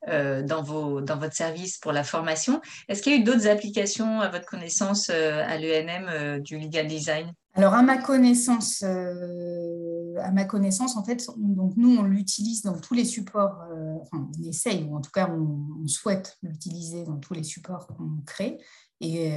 euh, 0.09 0.43
dans 0.43 0.63
vos 0.63 1.01
dans 1.01 1.19
votre 1.19 1.35
service 1.35 1.79
pour 1.79 1.93
la 1.93 2.05
formation. 2.05 2.61
Est-ce 2.89 3.03
qu'il 3.03 3.13
y 3.13 3.17
a 3.17 3.19
eu 3.19 3.25
d'autres 3.25 3.49
applications 3.49 4.21
à 4.21 4.29
votre 4.29 4.47
connaissance 4.47 5.11
euh, 5.11 5.43
à 5.47 5.59
l'ENM 5.59 6.09
euh, 6.09 6.39
du 6.39 6.59
legal 6.59 6.87
design? 6.87 7.33
Alors 7.55 7.73
à 7.73 7.83
ma 7.83 7.97
connaissance, 7.97 8.83
à 8.83 10.31
ma 10.31 10.45
connaissance 10.45 10.95
en 10.95 11.03
fait, 11.03 11.27
donc 11.39 11.73
nous 11.79 11.97
on 11.97 12.03
l'utilise 12.03 12.63
dans 12.63 12.79
tous 12.79 12.93
les 12.93 13.07
supports. 13.07 13.63
enfin 14.03 14.29
on 14.39 14.43
essaye 14.47 14.85
ou 14.85 14.95
en 14.95 15.01
tout 15.01 15.11
cas 15.11 15.31
on, 15.31 15.83
on 15.83 15.87
souhaite 15.87 16.37
l'utiliser 16.43 17.05
dans 17.05 17.17
tous 17.17 17.33
les 17.33 17.45
supports 17.45 17.87
qu'on 17.87 18.21
crée. 18.27 18.59
Et 19.01 19.31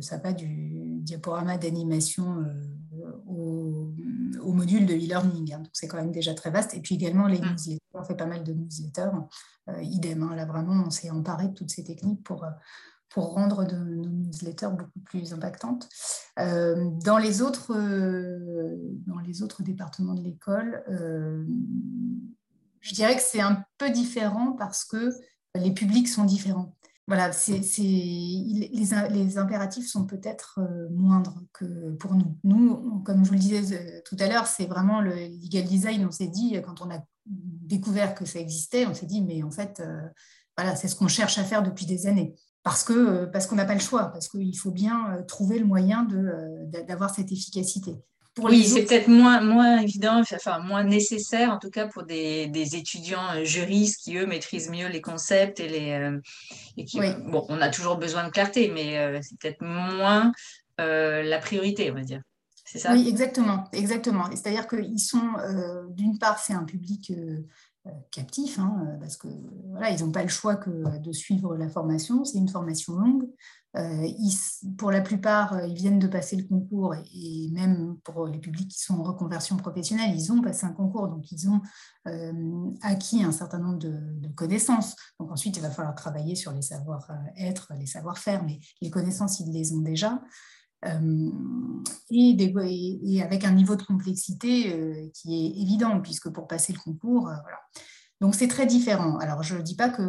ça 0.00 0.18
va 0.18 0.32
du 0.32 0.72
diaporama 1.00 1.56
d'animation 1.56 2.44
module 4.52 4.86
de 4.86 4.94
e-learning. 4.94 5.54
Hein. 5.54 5.58
donc, 5.58 5.70
c'est 5.72 5.88
quand 5.88 5.96
même 5.96 6.12
déjà 6.12 6.34
très 6.34 6.50
vaste. 6.50 6.74
Et 6.74 6.80
puis 6.80 6.94
également, 6.94 7.26
les 7.26 7.40
mmh. 7.40 7.50
newsletters. 7.50 7.80
On 7.94 8.04
fait 8.04 8.16
pas 8.16 8.26
mal 8.26 8.44
de 8.44 8.52
newsletters. 8.52 9.10
idem. 9.82 10.22
Hein. 10.22 10.36
là, 10.36 10.44
vraiment, 10.44 10.84
on 10.86 10.90
s'est 10.90 11.10
emparé 11.10 11.48
de 11.48 11.54
toutes 11.54 11.70
ces 11.70 11.84
techniques 11.84 12.22
pour, 12.22 12.46
pour 13.08 13.34
rendre 13.34 13.64
de, 13.64 13.76
nos 13.76 14.08
newsletters 14.08 14.70
beaucoup 14.70 15.00
plus 15.04 15.32
impactantes. 15.32 15.88
dans, 16.36 17.18
les 17.18 17.42
autres, 17.42 17.72
dans 19.06 19.20
les 19.20 19.42
autres 19.42 19.62
départements 19.62 20.14
de 20.14 20.22
l'école, 20.22 20.82
je 22.80 22.94
dirais 22.94 23.16
que 23.16 23.22
c'est 23.22 23.40
un 23.40 23.64
peu 23.78 23.90
différent 23.90 24.52
parce 24.52 24.84
que 24.84 25.10
les 25.54 25.72
publics 25.72 26.08
sont 26.08 26.24
différents 26.24 26.73
voilà, 27.06 27.32
c'est, 27.32 27.60
les, 27.78 29.38
impératifs 29.38 29.86
sont 29.86 30.06
peut-être 30.06 30.60
euh, 30.60 30.88
moindres 30.90 31.42
que 31.52 31.92
pour 31.96 32.14
nous. 32.14 32.38
Nous, 32.44 33.02
comme 33.04 33.24
je 33.24 33.28
vous 33.28 33.34
le 33.34 33.40
disais 33.40 33.76
euh, 33.76 34.00
tout 34.06 34.16
à 34.18 34.26
l'heure, 34.26 34.46
c'est 34.46 34.64
vraiment 34.64 35.02
le 35.02 35.14
legal 35.14 35.64
design. 35.64 36.06
On 36.06 36.10
s'est 36.10 36.28
dit, 36.28 36.56
quand 36.64 36.80
on 36.80 36.90
a 36.90 37.04
découvert 37.26 38.14
que 38.14 38.24
ça 38.24 38.38
existait, 38.38 38.86
on 38.86 38.94
s'est 38.94 39.06
dit, 39.06 39.20
mais 39.20 39.42
en 39.42 39.50
fait, 39.50 39.80
euh, 39.80 40.00
voilà, 40.56 40.76
c'est 40.76 40.88
ce 40.88 40.96
qu'on 40.96 41.08
cherche 41.08 41.36
à 41.36 41.44
faire 41.44 41.62
depuis 41.62 41.84
des 41.84 42.06
années. 42.06 42.34
Parce, 42.62 42.82
que, 42.84 43.26
parce 43.26 43.46
qu'on 43.46 43.56
n'a 43.56 43.66
pas 43.66 43.74
le 43.74 43.80
choix, 43.80 44.06
parce 44.10 44.28
qu'il 44.28 44.56
faut 44.56 44.70
bien 44.70 45.22
trouver 45.28 45.58
le 45.58 45.66
moyen 45.66 46.08
d'avoir 46.88 47.14
cette 47.14 47.30
efficacité 47.30 47.94
oui, 48.38 48.64
c'est 48.64 48.84
peut-être 48.84 49.08
moins, 49.08 49.40
moins 49.40 49.78
évident, 49.78 50.20
enfin 50.20 50.58
moins 50.58 50.82
nécessaire, 50.82 51.50
en 51.50 51.58
tout 51.58 51.70
cas 51.70 51.86
pour 51.86 52.02
des, 52.02 52.48
des, 52.48 52.76
étudiants 52.76 53.34
euh, 53.34 53.44
juristes 53.44 54.00
qui, 54.02 54.16
eux, 54.16 54.26
maîtrisent 54.26 54.70
mieux 54.70 54.88
les 54.88 55.00
concepts 55.00 55.60
et 55.60 55.68
les. 55.68 55.92
Euh, 55.92 56.18
et 56.76 56.84
qui, 56.84 56.98
Bon, 57.26 57.46
on 57.48 57.60
a 57.60 57.68
toujours 57.68 57.96
besoin 57.96 58.24
de 58.24 58.30
clarté, 58.30 58.70
mais 58.74 58.98
euh, 58.98 59.20
c'est 59.22 59.38
peut-être 59.38 59.62
moins 59.62 60.32
la 60.78 61.38
priorité, 61.38 61.90
on 61.90 61.94
va 61.94 62.02
dire. 62.02 62.20
C'est 62.64 62.78
ça? 62.78 62.92
Oui, 62.92 63.08
exactement. 63.08 63.68
exactement. 63.72 64.28
C'est-à-dire 64.30 64.66
qu'ils 64.66 64.98
sont, 64.98 65.34
d'une 65.90 66.18
part, 66.18 66.40
c'est 66.40 66.54
un 66.54 66.64
public 66.64 67.12
captif, 68.10 68.58
hein, 68.58 68.96
parce 69.00 69.16
que 69.16 69.28
voilà, 69.70 69.90
ils 69.90 70.04
n'ont 70.04 70.12
pas 70.12 70.22
le 70.22 70.28
choix 70.28 70.56
que 70.56 70.98
de 70.98 71.12
suivre 71.12 71.56
la 71.56 71.68
formation. 71.68 72.24
C'est 72.24 72.38
une 72.38 72.48
formation 72.48 72.94
longue. 72.94 73.28
Euh, 73.76 74.06
pour 74.78 74.92
la 74.92 75.00
plupart, 75.00 75.54
euh, 75.54 75.66
ils 75.66 75.74
viennent 75.74 75.98
de 75.98 76.06
passer 76.06 76.36
le 76.36 76.44
concours 76.44 76.94
et, 76.94 77.48
même 77.52 77.96
pour 78.04 78.26
les 78.26 78.38
publics 78.38 78.70
qui 78.70 78.80
sont 78.80 79.00
en 79.00 79.02
reconversion 79.02 79.56
professionnelle, 79.56 80.14
ils 80.14 80.30
ont 80.30 80.40
passé 80.40 80.64
un 80.64 80.72
concours, 80.72 81.08
donc 81.08 81.30
ils 81.32 81.48
ont 81.48 81.60
euh, 82.06 82.70
acquis 82.82 83.24
un 83.24 83.32
certain 83.32 83.58
nombre 83.58 83.78
de, 83.78 84.28
connaissances. 84.36 84.94
Donc 85.18 85.32
ensuite, 85.32 85.56
il 85.56 85.62
va 85.62 85.70
falloir 85.70 85.94
travailler 85.94 86.36
sur 86.36 86.52
les 86.52 86.62
savoir-être, 86.62 87.72
les 87.78 87.86
savoir-faire, 87.86 88.44
mais 88.44 88.60
les 88.80 88.90
connaissances, 88.90 89.40
ils 89.40 89.52
les 89.52 89.72
ont 89.72 89.80
déjà. 89.80 90.20
Et, 92.10 92.36
et, 93.14 93.22
avec 93.22 93.44
un 93.44 93.52
niveau 93.52 93.76
de 93.76 93.82
complexité 93.82 95.10
qui 95.14 95.34
est 95.34 95.62
évident, 95.62 96.00
puisque 96.00 96.30
pour 96.30 96.46
passer 96.46 96.72
le 96.72 96.78
concours, 96.78 97.22
voilà, 97.22 97.58
donc 98.20 98.34
c'est 98.34 98.48
très 98.48 98.66
différent. 98.66 99.18
Alors 99.18 99.42
je 99.42 99.56
ne 99.56 99.62
dis 99.62 99.76
pas 99.76 99.88
que 99.88 100.02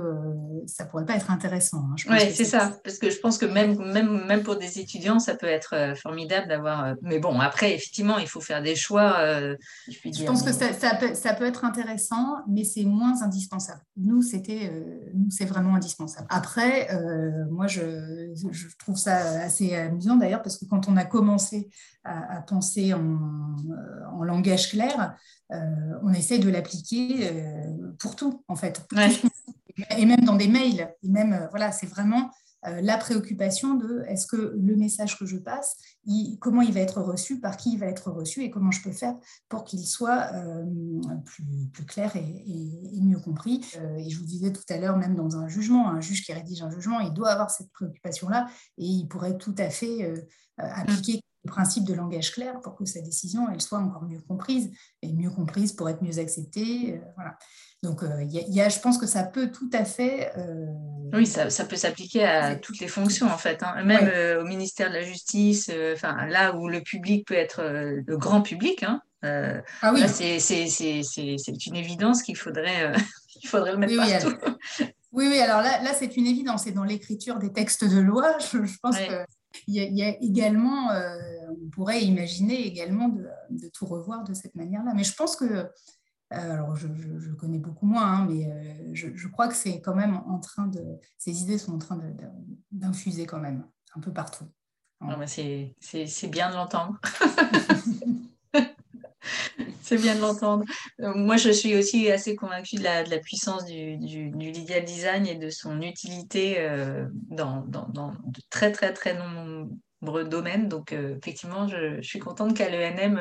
ça 0.68 0.84
ne 0.84 0.89
pourrait 0.89 1.06
pas 1.06 1.15
être 1.15 1.32
intéressant. 1.32 1.86
Hein. 1.91 1.96
Oui, 2.10 2.32
c'est 2.34 2.46
ça, 2.46 2.78
parce 2.84 2.98
que 2.98 3.10
je 3.10 3.20
pense 3.20 3.38
que 3.38 3.46
même, 3.46 3.78
même, 3.91 4.26
même 4.26 4.44
pour 4.44 4.58
des 4.58 4.80
étudiants, 4.80 5.20
ça 5.20 5.36
peut 5.36 5.48
être 5.48 5.76
euh, 5.76 5.96
formidable 5.96 6.48
d'avoir... 6.48 6.86
Euh, 6.86 6.94
mais 7.02 7.20
bon, 7.20 7.39
après, 7.39 7.74
effectivement, 7.74 8.18
il 8.18 8.28
faut 8.28 8.41
faire 8.41 8.62
des 8.62 8.76
choix. 8.76 9.20
Euh, 9.20 9.56
je, 9.88 10.24
pense 10.24 10.44
que 10.44 10.52
ça, 10.52 10.74
ça, 10.74 10.96
peut, 10.96 11.13
ça, 11.13 11.34
peut, 11.34 11.46
être 11.46 11.65
intéressant, 11.65 12.38
mais 12.48 12.63
c'est 12.63 12.84
moins 12.84 13.22
indispensable. 13.24 13.82
Nous, 13.98 14.22
c'était, 14.22 14.72
nous, 15.13 15.30
c'est 15.30 15.46
vraiment 15.46 15.76
indispensable. 15.76 16.28
Après, 16.30 16.88
moi, 17.50 17.68
je, 17.68 18.32
je, 18.52 18.68
trouve 18.78 18.98
ça 18.98 19.18
assez 19.41 19.76
amusant 19.76 20.15
d'ailleurs, 20.15 20.41
parce 20.41 20.58
que 20.58 20.65
quand 20.65 20.88
on 20.88 20.98
a 20.98 21.06
commencé 21.06 21.70
à, 22.04 22.41
penser 22.41 22.94
en, 22.94 23.18
en 24.13 24.24
langage 24.24 24.70
clair, 24.70 25.15
euh, 25.44 25.44
on 25.49 26.13
essaie 26.13 26.39
de 26.39 26.49
l'appliquer 26.49 27.29
euh, 27.31 27.91
pour 27.99 28.15
tout, 28.15 28.43
en 28.47 28.55
fait. 28.55 28.86
Et 29.97 30.05
même 30.05 30.21
dans 30.21 30.36
des 30.36 30.47
mails. 30.47 30.93
Et 31.03 31.10
même, 31.10 31.34
euh, 31.34 31.47
voilà, 31.49 31.71
c'est 31.71 31.88
vraiment 31.88 32.31
la 32.81 32.97
préoccupation 32.97 33.75
de 33.75 34.01
est-ce 34.08 34.25
que 34.25 34.55
le 34.58 34.75
message 34.75 35.19
que 35.19 35.27
je 35.27 35.38
passe, 35.38 35.77
comment 36.39 36.63
il 36.63 36.73
va 36.73 36.79
être 36.79 36.99
reçu, 36.99 37.39
par 37.39 37.58
qui 37.58 37.73
il 37.73 37.79
va 37.79 37.86
être 37.86 38.10
reçu 38.10 38.41
et 38.41 38.49
comment 38.49 38.71
je 38.71 38.81
peux 38.81 38.91
faire 38.91 39.13
pour 39.49 39.65
qu'il 39.65 39.86
soit 39.86 40.31
plus, 41.25 41.86
clair 41.86 42.15
et, 42.15 43.01
mieux 43.01 43.19
compris. 43.19 43.62
et 43.99 44.10
je 44.10 44.17
vous 44.17 44.25
disais 44.25 44.51
tout 44.51 44.63
à 44.69 44.79
l'heure, 44.79 44.97
même 44.97 45.13
dans 45.13 45.38
un 45.38 45.47
jugement, 45.47 45.89
un 45.89 46.01
juge 46.01 46.25
qui 46.25 46.34
rédige 46.34 46.63
un 46.63 46.71
jugement, 46.71 47.01
il 47.01 47.13
doit 47.13 47.29
avoir 47.29 47.51
cette 47.51 47.71
préoccupation-là 47.71 48.47
et 48.79 48.86
il 48.86 49.08
pourrait 49.08 49.38
tout 49.38 49.53
à 49.60 49.69
fait 49.69 50.12
appliquer 50.58 51.21
principe 51.45 51.86
de 51.86 51.93
langage 51.93 52.31
clair 52.31 52.60
pour 52.62 52.75
que 52.75 52.86
sa 52.86 53.01
décision 53.01 53.47
elle 53.51 53.62
soit 53.62 53.79
encore 53.79 54.03
mieux 54.03 54.21
comprise 54.27 54.71
et 55.01 55.13
mieux 55.13 55.29
comprise 55.29 55.73
pour 55.73 55.89
être 55.89 56.01
mieux 56.01 56.19
acceptée. 56.19 56.95
Euh, 56.95 57.05
voilà. 57.15 57.38
Donc, 57.84 58.01
euh, 58.01 58.23
y, 58.23 58.62
a, 58.62 58.69
je 58.69 58.79
pense 58.79 58.97
que 58.97 59.05
ça 59.05 59.23
peut 59.23 59.51
tout 59.51 59.69
à 59.71 59.86
fait. 59.86 60.31
Euh, 60.38 60.65
oui, 61.13 61.27
ça, 61.27 61.51
ça 61.51 61.65
peut 61.65 61.75
s'appliquer 61.75 62.25
à 62.25 62.55
toutes 62.55 62.79
les 62.79 62.88
fonctions 62.88 63.27
en 63.27 63.38
fait, 63.38 63.62
hein. 63.62 63.84
même 63.84 64.10
au 64.39 64.45
ministère 64.45 64.89
de 64.89 64.95
la 64.95 65.03
Justice, 65.03 65.69
enfin 65.93 66.25
là 66.25 66.55
où 66.55 66.67
le 66.67 66.81
public 66.81 67.27
peut 67.27 67.36
être 67.36 67.62
le 67.63 68.17
grand 68.17 68.41
public. 68.41 68.84
Hein, 68.84 69.01
ah 69.21 69.93
oui. 69.93 70.08
C'est 70.08 71.67
une 71.67 71.75
évidence 71.75 72.23
qu'il 72.23 72.38
faudrait, 72.38 72.91
il 73.43 73.47
faudrait 73.47 73.73
le 73.73 73.77
mettre 73.77 73.93
oui, 73.93 74.12
partout. 74.12 74.91
Oui, 75.15 75.27
oui, 75.29 75.39
alors 75.39 75.62
là, 75.62 75.81
là 75.81 75.93
c'est 75.93 76.17
une 76.17 76.27
évidence. 76.27 76.63
C'est 76.63 76.71
dans 76.71 76.84
l'écriture 76.84 77.39
des 77.39 77.53
textes 77.53 77.86
de 77.86 77.99
loi. 77.99 78.38
Je, 78.51 78.58
pense 78.81 78.97
que 78.97 79.25
il 79.68 79.76
y, 79.76 80.04
a, 80.04 80.10
également, 80.22 80.91
euh, 80.91 81.18
on 81.50 81.70
pourrait 81.70 82.04
imaginer 82.04 82.65
également 82.65 83.10
de, 83.10 83.68
tout 83.70 83.86
revoir 83.86 84.24
de 84.24 84.34
cette 84.34 84.56
manière-là. 84.56 84.94
Mais 84.96 85.04
je 85.04 85.15
pense 85.15 85.36
que, 85.36 85.46
euh, 85.46 85.68
alors 86.32 86.76
je, 86.76 86.88
connais 87.34 87.60
beaucoup 87.60 87.86
moins, 87.86 88.06
hein, 88.06 88.28
mais 88.30 88.50
euh, 88.50 88.89
je, 88.94 89.28
crois 89.28 89.48
que 89.48 89.56
c'est 89.56 89.82
quand 89.82 89.96
même 89.96 90.22
en 90.28 90.39
train 90.39 90.68
de, 90.68 90.82
ces 91.18 91.41
idées 91.41 91.58
sont 91.58 91.74
en 91.74 91.80
train 91.80 92.00
d'infuser 92.72 93.26
quand 93.26 93.39
même 93.39 93.65
un 93.96 94.00
peu 94.00 94.12
partout. 94.12 94.46
C'est 95.30 96.28
bien 96.30 96.50
de 96.50 96.56
l'entendre. 96.56 97.00
C'est 99.86 99.98
bien 99.98 100.15
de 100.15 100.21
l'entendre. 100.21 100.66
Euh, 101.01 101.14
moi, 101.14 101.38
je 101.38 101.51
suis 101.51 101.76
aussi 101.76 102.09
assez 102.12 102.36
convaincue 102.36 102.78
de 102.78 102.84
la, 102.84 103.03
puissance 103.20 103.66
du, 103.66 103.97
du, 103.97 104.32
legal 104.32 104.84
design 104.84 105.28
et 105.28 105.36
de 105.36 105.51
son 105.51 105.80
utilité 105.80 106.55
euh, 106.57 107.05
dans, 107.30 107.64
dans, 107.68 107.88
de 107.88 108.41
très, 108.49 108.72
très, 108.72 108.93
très 108.93 109.16
domaines. 110.24 110.68
Donc, 110.68 110.93
effectivement, 110.93 111.68
je, 111.68 112.01
suis 112.01 112.20
contente 112.20 112.56
qu'à 112.56 112.70
l'ENM, 112.70 113.20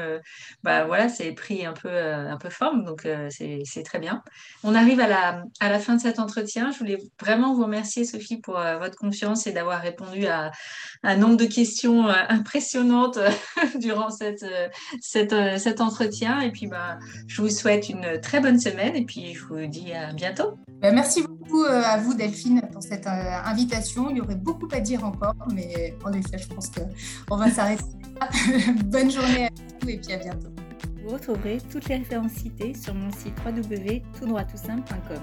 bah, 0.63 0.85
voilà, 0.85 1.09
c'est 1.09 1.33
pris 1.33 1.65
un 1.67 1.73
peu, 1.73 1.89
un 1.91 2.37
peu 2.37 2.51
forme. 2.51 2.85
Donc, 2.85 3.07
c'est 3.31 3.83
très 3.85 3.99
bien. 3.99 4.23
On 4.63 4.75
arrive 4.75 5.01
à 5.01 5.09
la, 5.09 5.43
à 5.61 5.69
la 5.69 5.79
fin 5.79 5.97
de 5.97 6.01
cet 6.01 6.19
entretien. 6.19 6.71
Je 6.71 6.79
voulais 6.79 6.99
vraiment 7.21 7.55
vous 7.55 7.65
remercier, 7.65 8.05
Sophie, 8.05 8.39
pour 8.39 8.55
votre 8.55 8.97
confiance 8.97 9.47
et 9.47 9.53
d'avoir 9.53 9.81
répondu 9.81 10.27
à 10.27 10.53
un 11.03 11.17
nombre 11.17 11.37
de 11.37 11.47
questions 11.47 12.09
impressionnantes 12.09 13.19
durant 13.81 14.11
cette, 14.11 14.45
cette, 15.01 15.35
cet 15.59 15.81
entretien. 15.81 16.41
Et 16.41 16.51
puis, 16.51 16.67
bah, 16.67 16.99
je 17.27 17.43
vous 17.43 17.51
souhaite 17.51 17.89
une 17.89 18.21
très 18.21 18.41
bonne 18.41 18.59
semaine 18.59 18.95
et 18.97 19.05
puis 19.05 19.35
je 19.35 19.45
vous 19.45 19.67
dis 19.67 19.93
à 19.93 20.13
bientôt. 20.13 20.59
Bah, 20.81 20.93
merci 20.93 21.23
beaucoup 21.45 21.65
à 21.65 21.97
vous, 21.99 22.15
Delphine, 22.15 22.63
pour 22.73 22.83
cette 22.83 23.07
invitation. 23.07 24.11
Il 24.11 24.17
y 24.19 24.21
aurait 24.21 24.35
beaucoup 24.35 24.69
à 24.73 24.81
dire 24.81 25.05
encore, 25.05 25.35
mais 25.53 25.95
en 26.05 26.13
effet, 26.13 26.39
je 26.39 26.49
pense 26.49 26.71
qu'on 26.71 27.37
va 27.37 27.51
s'arrêter. 27.51 27.85
Bonne 28.87 29.11
journée 29.11 29.47
à 29.47 29.51
vous 29.81 29.89
et 29.89 29.99
puis 29.99 30.13
à 30.13 30.19
bientôt. 30.19 30.49
Vous 31.05 31.11
retrouverez 31.11 31.59
toutes 31.71 31.89
les 31.89 31.97
références 31.97 32.33
citées 32.33 32.75
sur 32.75 32.95
mon 32.95 33.11
site 33.11 33.35
www.toutdroittoutsimple.com. 33.45 35.21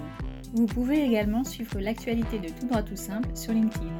Vous 0.54 0.66
pouvez 0.66 1.04
également 1.04 1.44
suivre 1.44 1.80
l'actualité 1.80 2.38
de 2.38 2.48
Tout 2.48 2.68
droit 2.68 2.82
tout 2.82 2.96
simple 2.96 3.30
sur 3.34 3.52
LinkedIn. 3.52 3.90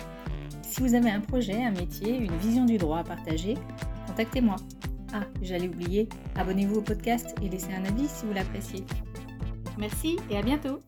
Si 0.62 0.81
vous 0.81 0.95
avez 0.95 1.11
un 1.11 1.20
projet, 1.20 1.64
un 1.64 1.73
métier, 1.73 2.16
une 2.16 2.37
vision 2.37 2.64
du 2.64 2.79
droit 2.79 2.99
à 2.99 3.05
partager, 3.05 3.57
contactez-moi. 4.07 4.57
Ah, 5.12 5.25
j'allais 5.43 5.68
oublier, 5.68 6.09
abonnez-vous 6.37 6.77
au 6.77 6.83
podcast 6.83 7.35
et 7.43 7.49
laissez 7.49 7.73
un 7.75 7.85
avis 7.85 8.09
si 8.09 8.25
vous 8.27 8.33
l'appréciez. 8.33 8.85
Merci 9.79 10.18
et 10.31 10.39
à 10.39 10.43
bientôt 10.43 10.83